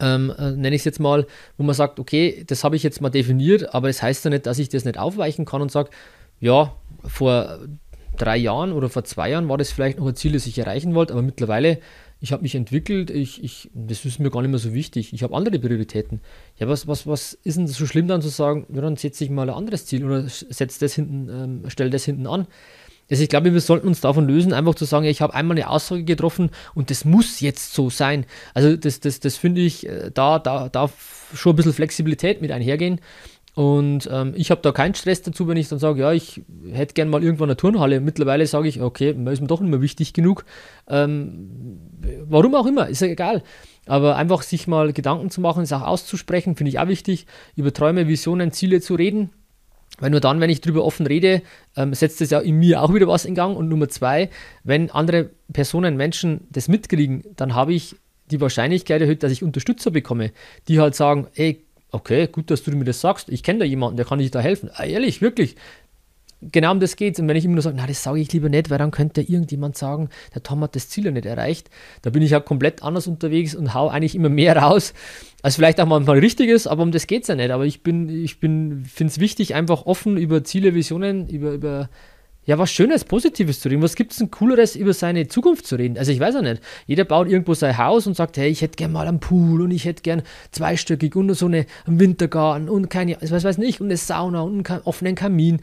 [0.00, 1.26] ähm, äh, nenne ich es jetzt mal,
[1.56, 4.30] wo man sagt, okay, das habe ich jetzt mal definiert, aber es das heißt ja
[4.30, 5.90] nicht, dass ich das nicht aufweichen kann und sage,
[6.40, 6.74] ja,
[7.04, 7.58] vor
[8.18, 10.94] drei Jahren oder vor zwei Jahren war das vielleicht noch ein Ziel, das ich erreichen
[10.94, 11.78] wollte, aber mittlerweile,
[12.20, 15.12] ich habe mich entwickelt, ich, ich, das ist mir gar nicht mehr so wichtig.
[15.12, 16.20] Ich habe andere Prioritäten.
[16.58, 19.30] Ja, was, was, was ist denn so schlimm dann zu sagen, ja, dann setze ich
[19.30, 22.46] mal ein anderes Ziel oder setze das hinten, ähm, stell das hinten an.
[23.10, 25.70] Also ich glaube, wir sollten uns davon lösen, einfach zu sagen, ich habe einmal eine
[25.70, 28.26] Aussage getroffen und das muss jetzt so sein.
[28.52, 32.52] Also das, das, das finde ich, äh, da, da darf schon ein bisschen Flexibilität mit
[32.52, 33.00] einhergehen.
[33.58, 36.94] Und ähm, ich habe da keinen Stress dazu, wenn ich dann sage, ja, ich hätte
[36.94, 37.98] gern mal irgendwann eine Turnhalle.
[37.98, 40.44] Mittlerweile sage ich, okay, ist mir doch nicht mehr wichtig genug.
[40.86, 41.80] Ähm,
[42.28, 43.42] warum auch immer, ist ja egal.
[43.86, 47.26] Aber einfach sich mal Gedanken zu machen, es auch auszusprechen, finde ich auch wichtig.
[47.56, 49.30] Über Träume, Visionen, Ziele zu reden.
[49.98, 51.42] Weil nur dann, wenn ich darüber offen rede,
[51.74, 53.56] ähm, setzt es ja in mir auch wieder was in Gang.
[53.56, 54.30] Und Nummer zwei,
[54.62, 57.96] wenn andere Personen, Menschen das mitkriegen, dann habe ich
[58.30, 60.30] die Wahrscheinlichkeit erhöht, dass ich Unterstützer bekomme,
[60.68, 63.28] die halt sagen, ey, okay, gut, dass du mir das sagst.
[63.28, 64.70] Ich kenne da jemanden, der kann dir da helfen.
[64.74, 65.56] Ah, ehrlich, wirklich.
[66.40, 68.48] Genau um das geht Und wenn ich immer nur sage, na, das sage ich lieber
[68.48, 71.68] nicht, weil dann könnte irgendjemand sagen, der Tom hat das Ziel ja nicht erreicht.
[72.02, 74.94] Da bin ich ja komplett anders unterwegs und hau eigentlich immer mehr raus,
[75.42, 77.50] als vielleicht auch manchmal richtig ist, aber um das geht es ja nicht.
[77.50, 81.90] Aber ich bin, ich bin, finde es wichtig, einfach offen über Ziele, Visionen, über, über
[82.48, 83.82] ja, was Schönes, Positives zu reden.
[83.82, 85.98] Was gibt es denn Cooleres, über seine Zukunft zu reden?
[85.98, 86.62] Also ich weiß auch nicht.
[86.86, 89.70] Jeder baut irgendwo sein Haus und sagt, hey, ich hätte gern mal einen Pool und
[89.70, 93.88] ich hätte gern zweistöckig und so eine, einen Wintergarten und keine, was weiß nicht, und
[93.88, 95.60] eine Sauna und einen offenen Kamin.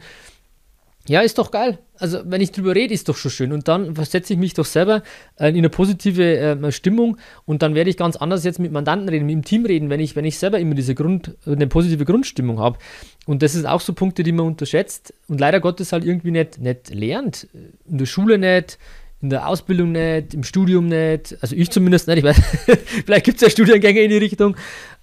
[1.08, 1.78] Ja, ist doch geil.
[1.98, 3.52] Also, wenn ich drüber rede, ist doch schon schön.
[3.52, 5.02] Und dann versetze ich mich doch selber
[5.38, 9.08] äh, in eine positive äh, Stimmung und dann werde ich ganz anders jetzt mit Mandanten
[9.08, 12.04] reden, mit dem Team reden, wenn ich, wenn ich selber immer diese Grund, eine positive
[12.04, 12.78] Grundstimmung habe.
[13.26, 16.60] Und das ist auch so Punkte, die man unterschätzt und leider Gottes halt irgendwie nicht,
[16.60, 17.48] nicht lernt.
[17.88, 18.78] In der Schule nicht,
[19.22, 22.36] in der Ausbildung nicht, im Studium nicht, also ich zumindest nicht, ich weiß,
[23.06, 24.56] vielleicht gibt es ja Studiengänge in die Richtung,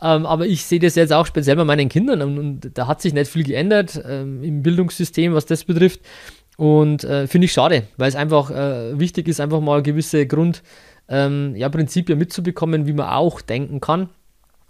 [0.04, 3.01] ähm, aber ich sehe das jetzt auch speziell bei meinen Kindern und, und da hat
[3.01, 6.01] sich nicht viel geändert ähm, im Bildungssystem, was das betrifft.
[6.58, 10.66] Und äh, finde ich schade, weil es einfach äh, wichtig ist, einfach mal gewisse Grundprinzipien
[11.10, 14.10] ähm, ja, mitzubekommen, wie man auch denken kann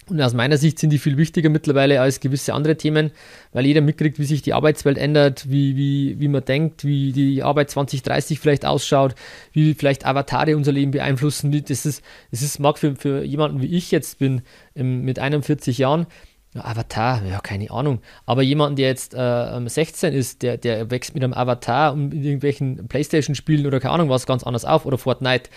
[0.10, 3.12] und aus meiner Sicht sind die viel wichtiger mittlerweile als gewisse andere Themen,
[3.52, 7.44] weil jeder mitkriegt, wie sich die Arbeitswelt ändert, wie, wie, wie man denkt, wie die
[7.44, 9.16] Arbeit 2030 vielleicht ausschaut,
[9.52, 11.52] wie vielleicht Avatare unser Leben beeinflussen.
[11.52, 14.42] Das ist, das ist mag für, für jemanden wie ich jetzt bin,
[14.76, 16.08] mit 41 Jahren,
[16.56, 18.02] Avatar, ja, keine Ahnung.
[18.26, 22.24] Aber jemanden, der jetzt äh, 16 ist, der, der wächst mit einem Avatar und mit
[22.24, 25.50] irgendwelchen Playstation-Spielen oder keine Ahnung was ganz anders auf oder Fortnite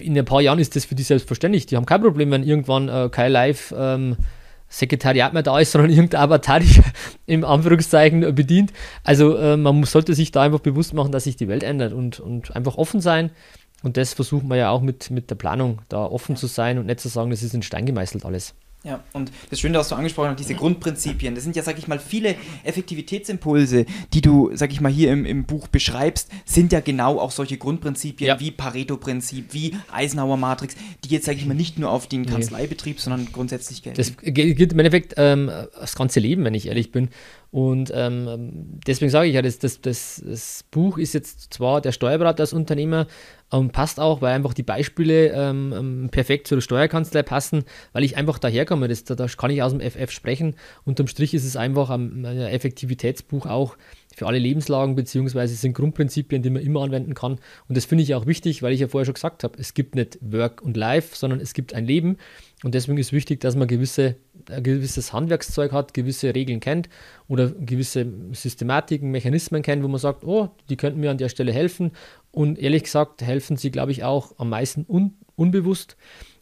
[0.00, 1.66] in ein paar Jahren ist das für die selbstverständlich.
[1.66, 4.16] Die haben kein Problem, wenn irgendwann äh, kein Live ähm,
[4.68, 6.60] Sekretariat mehr da ist, sondern irgendein Avatar
[7.26, 8.72] im Anführungszeichen bedient.
[9.02, 11.92] Also äh, man muss, sollte sich da einfach bewusst machen, dass sich die Welt ändert
[11.92, 13.30] und, und einfach offen sein.
[13.82, 16.86] Und das versuchen wir ja auch mit, mit der Planung, da offen zu sein und
[16.86, 18.54] nicht zu sagen, das ist in Stein gemeißelt alles.
[18.84, 21.88] Ja, und das Schöne, was du angesprochen hast, diese Grundprinzipien, das sind ja, sag ich
[21.88, 26.80] mal, viele Effektivitätsimpulse, die du, sag ich mal, hier im, im Buch beschreibst, sind ja
[26.80, 28.40] genau auch solche Grundprinzipien ja.
[28.40, 33.26] wie Pareto-Prinzip, wie Eisenhower-Matrix, die jetzt, sag ich mal, nicht nur auf den Kanzleibetrieb, sondern
[33.32, 33.96] grundsätzlich gelten.
[33.96, 37.08] Das gilt im Endeffekt ähm, das ganze Leben, wenn ich ehrlich bin.
[37.54, 41.92] Und ähm, deswegen sage ich ja, das, das, das, das, Buch ist jetzt zwar der
[41.92, 43.06] Steuerberater als Unternehmer,
[43.54, 48.16] ähm, passt auch, weil einfach die Beispiele ähm, ähm perfekt zur Steuerkanzlei passen, weil ich
[48.16, 48.88] einfach daherkomme.
[48.88, 50.56] Das, da, da kann ich aus dem FF sprechen.
[50.84, 53.76] Unterm Strich ist es einfach ein, ein Effektivitätsbuch auch
[54.14, 57.32] für alle Lebenslagen, beziehungsweise sind Grundprinzipien, die man immer anwenden kann.
[57.68, 59.94] Und das finde ich auch wichtig, weil ich ja vorher schon gesagt habe, es gibt
[59.94, 62.18] nicht Work und Life, sondern es gibt ein Leben.
[62.64, 64.16] Und deswegen ist wichtig, dass man gewisse,
[64.50, 66.88] ein gewisses Handwerkszeug hat, gewisse Regeln kennt
[67.28, 71.52] oder gewisse Systematiken, Mechanismen kennt, wo man sagt, oh, die könnten mir an der Stelle
[71.52, 71.90] helfen.
[72.30, 75.98] Und ehrlich gesagt helfen sie, glaube ich, auch am meisten un unbewusst.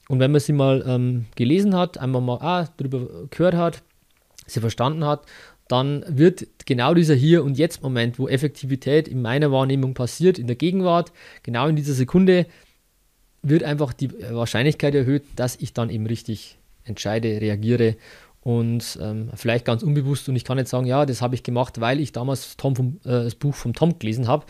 [0.09, 3.83] Und wenn man sie mal ähm, gelesen hat, einmal mal ah, darüber gehört hat,
[4.47, 5.27] sie verstanden hat
[5.73, 10.57] dann wird genau dieser Hier- und Jetzt-Moment, wo Effektivität in meiner Wahrnehmung passiert, in der
[10.57, 11.13] Gegenwart,
[11.43, 12.47] genau in dieser Sekunde,
[13.43, 17.97] wird einfach die Wahrscheinlichkeit erhöht, dass ich dann eben richtig entscheide, reagiere
[18.43, 21.81] und ähm, vielleicht ganz unbewusst und ich kann nicht sagen, ja, das habe ich gemacht,
[21.81, 24.47] weil ich damals Tom vom, äh, das Buch vom Tom gelesen habe.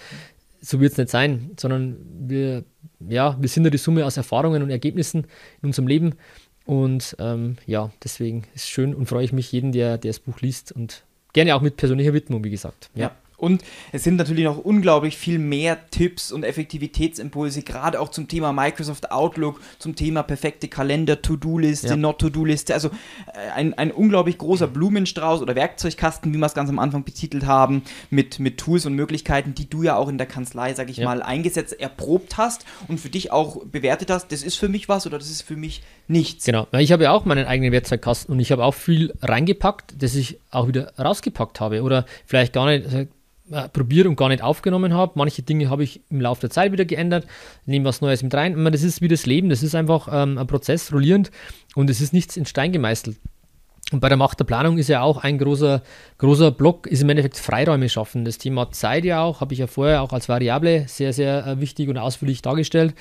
[0.60, 1.96] So wird es nicht sein, sondern
[2.28, 2.64] wir,
[3.00, 5.26] ja, wir sind ja die Summe aus Erfahrungen und Ergebnissen
[5.60, 6.14] in unserem Leben
[6.64, 10.20] und ähm, ja, deswegen ist es schön und freue ich mich jeden, der, der das
[10.20, 12.90] Buch liest und gerne auch mit persönlicher Widmung, wie gesagt.
[12.94, 13.08] Ja.
[13.08, 13.16] ja.
[13.42, 18.52] Und es sind natürlich noch unglaublich viel mehr Tipps und Effektivitätsimpulse, gerade auch zum Thema
[18.52, 21.96] Microsoft Outlook, zum Thema perfekte Kalender, To-Do-Liste, ja.
[21.96, 22.72] Not-To-Do-Liste.
[22.72, 22.90] Also
[23.34, 27.44] äh, ein, ein unglaublich großer Blumenstrauß oder Werkzeugkasten, wie wir es ganz am Anfang betitelt
[27.44, 30.98] haben, mit, mit Tools und Möglichkeiten, die du ja auch in der Kanzlei, sag ich
[30.98, 31.04] ja.
[31.04, 35.04] mal, eingesetzt, erprobt hast und für dich auch bewertet hast, das ist für mich was
[35.04, 36.44] oder das ist für mich nichts.
[36.44, 40.14] Genau, ich habe ja auch meinen eigenen Werkzeugkasten und ich habe auch viel reingepackt, das
[40.14, 42.86] ich auch wieder rausgepackt habe oder vielleicht gar nicht
[43.52, 45.12] äh, probiert und gar nicht aufgenommen habe.
[45.14, 47.26] Manche Dinge habe ich im Laufe der Zeit wieder geändert,
[47.66, 48.64] nehme was Neues mit rein.
[48.72, 51.30] Das ist wie das Leben, das ist einfach ähm, ein Prozess, rollierend
[51.74, 53.16] und es ist nichts in Stein gemeißelt.
[53.92, 55.82] Und bei der Macht der Planung ist ja auch ein großer,
[56.18, 58.24] großer Block, ist im Endeffekt Freiräume schaffen.
[58.24, 61.60] Das Thema Zeit ja auch, habe ich ja vorher auch als Variable sehr, sehr äh,
[61.60, 62.94] wichtig und ausführlich dargestellt.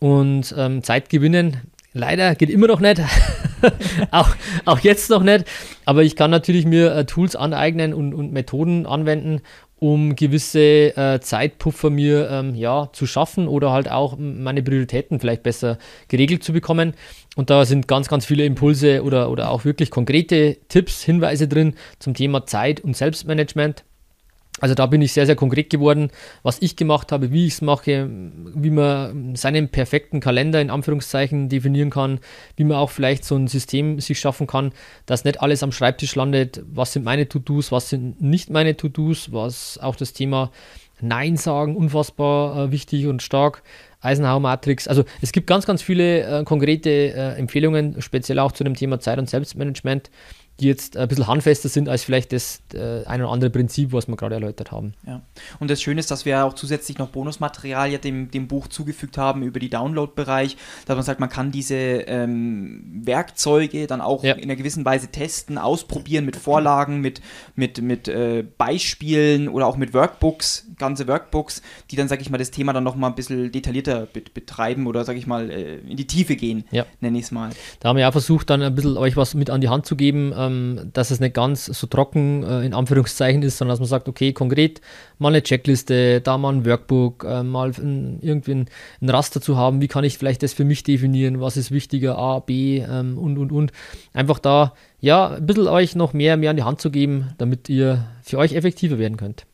[0.00, 1.60] Und ähm, Zeit gewinnen,
[1.92, 3.02] leider geht immer noch nicht.
[4.10, 4.34] auch,
[4.64, 5.44] auch jetzt noch nicht.
[5.84, 9.42] Aber ich kann natürlich mir äh, Tools aneignen und, und Methoden anwenden,
[9.80, 15.42] um gewisse äh, Zeitpuffer mir ähm, ja, zu schaffen oder halt auch meine Prioritäten vielleicht
[15.42, 15.78] besser
[16.08, 16.94] geregelt zu bekommen.
[17.34, 21.74] Und da sind ganz, ganz viele Impulse oder, oder auch wirklich konkrete Tipps, Hinweise drin
[21.98, 23.84] zum Thema Zeit und Selbstmanagement.
[24.60, 26.10] Also da bin ich sehr, sehr konkret geworden,
[26.42, 28.08] was ich gemacht habe, wie ich es mache,
[28.54, 32.20] wie man seinen perfekten Kalender in Anführungszeichen definieren kann,
[32.56, 34.72] wie man auch vielleicht so ein System sich schaffen kann,
[35.06, 39.32] dass nicht alles am Schreibtisch landet, was sind meine To-Dos, was sind nicht meine To-Dos,
[39.32, 40.50] was auch das Thema
[41.00, 43.62] Nein sagen unfassbar äh, wichtig und stark.
[44.02, 44.88] Eisenhower Matrix.
[44.88, 48.98] Also es gibt ganz, ganz viele äh, konkrete äh, Empfehlungen, speziell auch zu dem Thema
[48.98, 50.10] Zeit- und Selbstmanagement
[50.60, 54.08] die jetzt ein bisschen handfester sind als vielleicht das äh, ein oder andere Prinzip, was
[54.08, 54.94] wir gerade erläutert haben.
[55.06, 55.22] Ja.
[55.58, 59.18] Und das Schöne ist, dass wir auch zusätzlich noch Bonusmaterial ja dem, dem Buch zugefügt
[59.18, 60.56] haben über die Download-Bereich,
[60.86, 64.34] dass man sagt, man kann diese ähm, Werkzeuge dann auch ja.
[64.34, 67.20] in einer gewissen Weise testen, ausprobieren mit Vorlagen, mit,
[67.54, 72.38] mit, mit äh, Beispielen oder auch mit Workbooks, ganze Workbooks, die dann, sage ich mal,
[72.38, 75.96] das Thema dann nochmal ein bisschen detaillierter bet betreiben oder, sage ich mal, äh, in
[75.96, 76.86] die Tiefe gehen, ja.
[77.00, 77.50] nenne ich es mal.
[77.80, 79.96] Da haben wir auch versucht, dann ein bisschen euch was mit an die Hand zu
[79.96, 83.80] geben, ähm, ähm, dass es nicht ganz so trocken äh, in Anführungszeichen ist, sondern dass
[83.80, 84.80] man sagt, okay, konkret
[85.18, 88.68] mal eine Checkliste, da mal ein Workbook, äh, mal ein, irgendwie ein,
[89.00, 92.18] ein, Raster zu haben, wie kann ich vielleicht das für mich definieren, was ist wichtiger,
[92.18, 93.72] A, B ähm, und und und.
[94.12, 97.68] Einfach da ja ein bisschen euch noch mehr, mehr an die Hand zu geben, damit
[97.68, 99.46] ihr für euch effektiver werden könnt.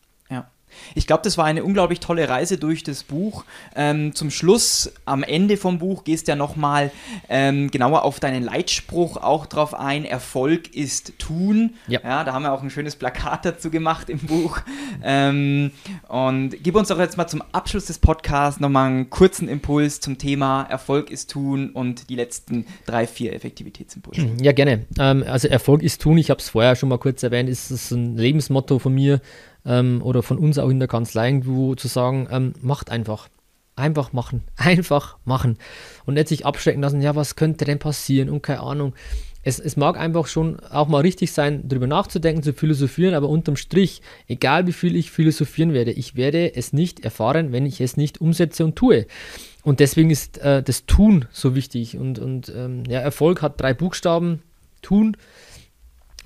[0.94, 3.44] Ich glaube, das war eine unglaublich tolle Reise durch das Buch.
[3.74, 6.90] Ähm, zum Schluss, am Ende vom Buch, gehst du ja nochmal
[7.28, 10.04] ähm, genauer auf deinen Leitspruch auch drauf ein.
[10.04, 11.74] Erfolg ist tun.
[11.88, 12.00] Ja.
[12.02, 12.24] ja.
[12.24, 14.60] Da haben wir auch ein schönes Plakat dazu gemacht im Buch.
[15.02, 15.70] Ähm,
[16.08, 20.18] und gib uns doch jetzt mal zum Abschluss des Podcasts nochmal einen kurzen Impuls zum
[20.18, 24.30] Thema Erfolg ist tun und die letzten drei, vier Effektivitätsimpulse.
[24.46, 24.84] Ja, gerne.
[24.98, 28.16] Ähm, also Erfolg ist tun, ich habe es vorher schon mal kurz erwähnt, ist ein
[28.16, 29.20] Lebensmotto von mir
[29.66, 33.28] ähm, oder von uns auch in der Kanzlei irgendwo zu sagen, ähm, macht einfach.
[33.74, 34.42] Einfach machen.
[34.56, 35.58] Einfach machen.
[36.06, 38.94] Und nicht sich abschrecken lassen, ja, was könnte denn passieren und keine Ahnung.
[39.42, 43.54] Es, es, mag einfach schon auch mal richtig sein, darüber nachzudenken, zu philosophieren, aber unterm
[43.54, 47.96] Strich, egal wie viel ich philosophieren werde, ich werde es nicht erfahren, wenn ich es
[47.96, 49.06] nicht umsetze und tue.
[49.62, 51.96] Und deswegen ist äh, das Tun so wichtig.
[51.96, 54.42] Und, und ähm, ja, Erfolg hat drei Buchstaben.
[54.82, 55.16] Tun,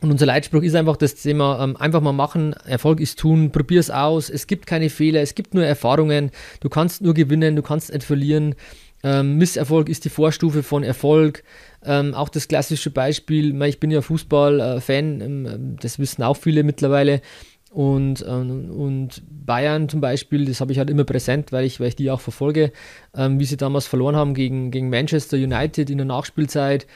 [0.00, 3.80] und unser Leitspruch ist einfach das Thema, ähm, einfach mal machen, Erfolg ist tun, probier
[3.80, 6.30] es aus, es gibt keine Fehler, es gibt nur Erfahrungen,
[6.60, 8.54] du kannst nur gewinnen, du kannst nicht verlieren.
[9.02, 11.42] Ähm, Misserfolg ist die Vorstufe von Erfolg.
[11.84, 17.22] Ähm, auch das klassische Beispiel, ich bin ja Fußball-Fan, ähm, das wissen auch viele mittlerweile.
[17.70, 21.88] Und, ähm, und Bayern zum Beispiel, das habe ich halt immer präsent, weil ich, weil
[21.88, 22.72] ich die auch verfolge,
[23.14, 26.86] ähm, wie sie damals verloren haben gegen, gegen Manchester United in der Nachspielzeit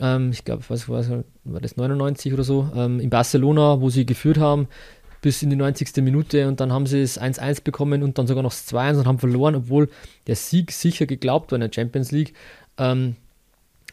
[0.00, 4.06] ähm, ich glaube, was war, war das 99 oder so, ähm, in Barcelona, wo sie
[4.06, 4.68] geführt haben
[5.22, 5.96] bis in die 90.
[6.02, 9.06] Minute und dann haben sie es 1-1 bekommen und dann sogar noch das 2-1 und
[9.06, 9.88] haben verloren, obwohl
[10.26, 12.34] der Sieg sicher geglaubt war in der Champions League.
[12.78, 13.16] Ähm,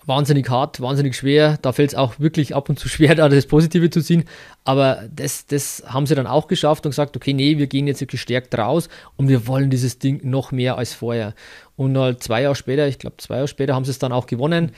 [0.06, 1.60] wahnsinnig hart, wahnsinnig schwer.
[1.62, 4.24] Da fällt es auch wirklich ab und zu schwer, da das Positive zu ziehen.
[4.64, 8.06] Aber das, das haben sie dann auch geschafft und gesagt, okay, nee, wir gehen jetzt
[8.08, 11.36] gestärkt raus und wir wollen dieses Ding noch mehr als vorher.
[11.76, 14.26] Und halt zwei Jahre später, ich glaube zwei Jahre später, haben sie es dann auch
[14.26, 14.72] gewonnen.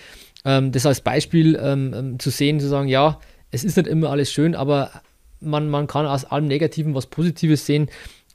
[0.46, 3.20] Ähm, das als Beispiel ähm, ähm, zu sehen, zu sagen, ja,
[3.52, 4.92] es ist nicht immer alles schön, aber
[5.42, 7.90] man, man kann aus allem Negativen was Positives sehen.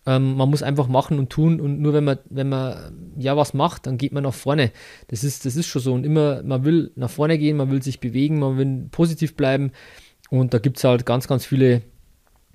[0.06, 3.54] Ähm, man muss einfach machen und tun und nur wenn man, wenn man ja was
[3.54, 4.70] macht, dann geht man nach vorne.
[5.08, 5.94] Das ist, das ist schon so.
[5.94, 9.72] Und immer, man will nach vorne gehen, man will sich bewegen, man will positiv bleiben.
[10.28, 11.82] Und da gibt es halt ganz, ganz viele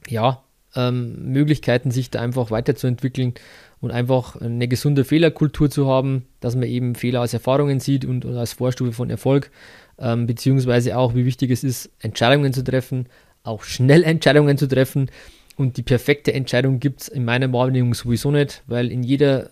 [0.08, 0.44] ja,
[0.76, 3.34] ähm, Möglichkeiten, sich da einfach weiterzuentwickeln
[3.82, 8.26] und einfach eine gesunde Fehlerkultur zu haben, dass man eben Fehler als Erfahrungen sieht und
[8.26, 9.52] als Vorstufe von Erfolg,
[9.98, 13.08] ähm, beziehungsweise auch, wie wichtig es ist, Entscheidungen zu treffen,
[13.44, 15.10] auch schnell Entscheidungen zu treffen.
[15.56, 19.50] Und die perfekte Entscheidung gibt es in meiner Wahrnehmung sowieso nicht, weil in jeder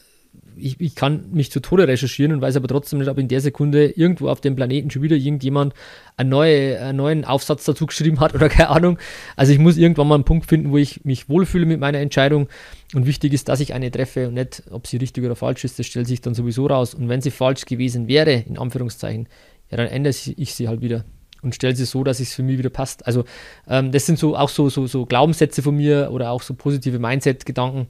[0.58, 3.42] ich, ich kann mich zu Tode recherchieren und weiß aber trotzdem nicht, ob in der
[3.42, 5.74] Sekunde irgendwo auf dem Planeten schon wieder irgendjemand
[6.16, 8.98] einen, neue, einen neuen Aufsatz dazu geschrieben hat oder keine Ahnung.
[9.36, 12.48] Also ich muss irgendwann mal einen Punkt finden, wo ich mich wohlfühle mit meiner Entscheidung.
[12.94, 15.78] Und wichtig ist, dass ich eine treffe und nicht, ob sie richtig oder falsch ist,
[15.80, 16.94] das stellt sich dann sowieso raus.
[16.94, 19.28] Und wenn sie falsch gewesen wäre, in Anführungszeichen,
[19.70, 21.04] ja, dann ändere ich sie halt wieder.
[21.42, 23.06] und stelle sie so, dass es für mich wieder passt.
[23.06, 23.24] Also
[23.68, 27.00] ähm, das sind so auch so, so, so Glaubenssätze von mir oder auch so positive
[27.00, 27.88] Mindset-Gedanken,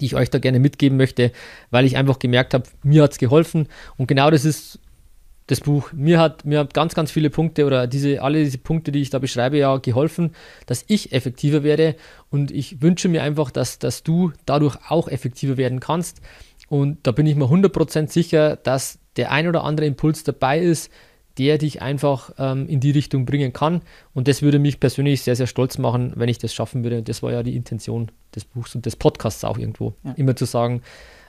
[0.00, 1.32] die ich euch da gerne mitgeben möchte,
[1.70, 3.68] weil ich einfach gemerkt habe, mir hat es geholfen.
[3.96, 4.78] Und genau das ist
[5.46, 5.92] das Buch.
[5.92, 9.10] Mir hat, mir hat ganz, ganz viele Punkte oder diese, alle diese Punkte, die ich
[9.10, 10.32] da beschreibe, ja geholfen,
[10.66, 11.94] dass ich effektiver werde.
[12.30, 16.20] Und ich wünsche mir einfach, dass, dass du dadurch auch effektiver werden kannst.
[16.68, 20.90] Und da bin ich mir 100% sicher, dass der ein oder andere Impuls dabei ist,
[21.38, 23.82] der dich einfach ähm, in die Richtung bringen kann.
[24.14, 26.98] Und das würde mich persönlich sehr, sehr stolz machen, wenn ich das schaffen würde.
[26.98, 29.94] Und das war ja die Intention des Buchs und des Podcasts auch irgendwo.
[30.04, 30.12] Ja.
[30.12, 30.82] Immer zu sagen,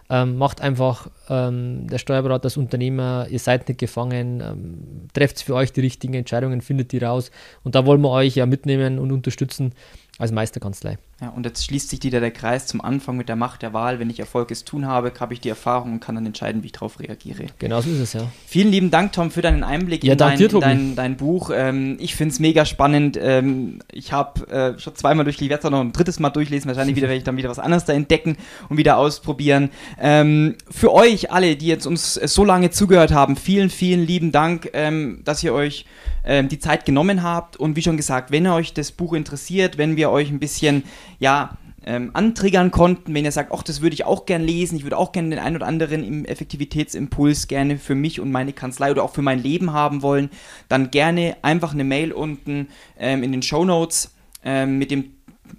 [0.10, 5.56] ähm, macht einfach ähm, der Steuerberater als Unternehmer, ihr seid nicht gefangen, ähm, trefft für
[5.56, 7.32] euch die richtigen Entscheidungen, findet die raus.
[7.64, 9.74] Und da wollen wir euch ja mitnehmen und unterstützen
[10.18, 10.98] als Meisterkanzlei.
[11.20, 13.98] Ja, und jetzt schließt sich wieder der Kreis zum Anfang mit der Macht der Wahl.
[13.98, 16.74] Wenn ich Erfolges tun habe, habe ich die Erfahrung und kann dann entscheiden, wie ich
[16.74, 17.46] darauf reagiere.
[17.58, 18.28] Genau so ist es, ja.
[18.46, 21.50] Vielen lieben Dank, Tom, für deinen Einblick ja, in dein, dir, dein, dein, Buch.
[21.52, 23.18] Ähm, ich finde es mega spannend.
[23.20, 26.68] Ähm, ich habe äh, schon zweimal durchgelesen, werde es auch noch ein drittes Mal durchlesen.
[26.68, 28.38] Wahrscheinlich wieder werde ich dann wieder was anderes da entdecken
[28.70, 29.72] und wieder ausprobieren.
[30.00, 34.70] Ähm, für euch alle, die jetzt uns so lange zugehört haben, vielen, vielen lieben Dank,
[34.74, 35.86] ähm, dass ihr euch
[36.28, 37.58] ähm, die Zeit genommen habt.
[37.58, 40.84] Und wie schon gesagt, wenn euch das Buch interessiert, wenn wir euch ein bisschen,
[41.20, 41.58] ja,
[41.88, 44.98] ähm, antriggern konnten, wenn ihr sagt, ach, das würde ich auch gern lesen, ich würde
[44.98, 49.04] auch gerne den einen oder anderen im Effektivitätsimpuls gerne für mich und meine Kanzlei oder
[49.04, 50.30] auch für mein Leben haben wollen,
[50.68, 52.68] dann gerne einfach eine Mail unten
[53.00, 54.14] ähm, in den Show Notes
[54.44, 55.14] ähm, mit dem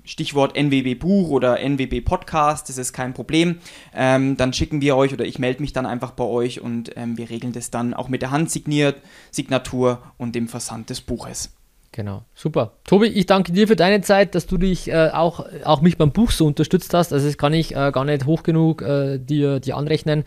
[0.05, 3.59] Stichwort NWB Buch oder NWB Podcast, das ist kein Problem.
[3.95, 7.17] Ähm, dann schicken wir euch oder ich melde mich dann einfach bei euch und ähm,
[7.17, 9.01] wir regeln das dann auch mit der Handsigniert,
[9.31, 11.58] Signatur und dem Versand des Buches.
[11.93, 12.73] Genau, super.
[12.85, 16.13] Tobi, ich danke dir für deine Zeit, dass du dich äh, auch, auch mich beim
[16.13, 17.13] Buch so unterstützt hast.
[17.13, 20.25] Also das kann ich äh, gar nicht hoch genug äh, dir, dir anrechnen.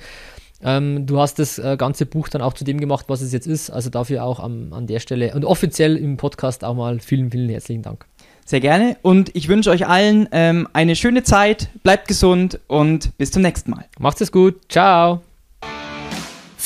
[0.64, 3.48] Ähm, du hast das äh, ganze Buch dann auch zu dem gemacht, was es jetzt
[3.48, 3.70] ist.
[3.70, 7.50] Also dafür auch am, an der Stelle und offiziell im Podcast auch mal vielen, vielen
[7.50, 8.06] herzlichen Dank.
[8.46, 8.98] Sehr gerne.
[9.02, 11.70] Und ich wünsche euch allen ähm, eine schöne Zeit.
[11.84, 13.86] Bleibt gesund und bis zum nächsten Mal.
[14.00, 14.60] Macht es gut.
[14.70, 15.22] Ciao.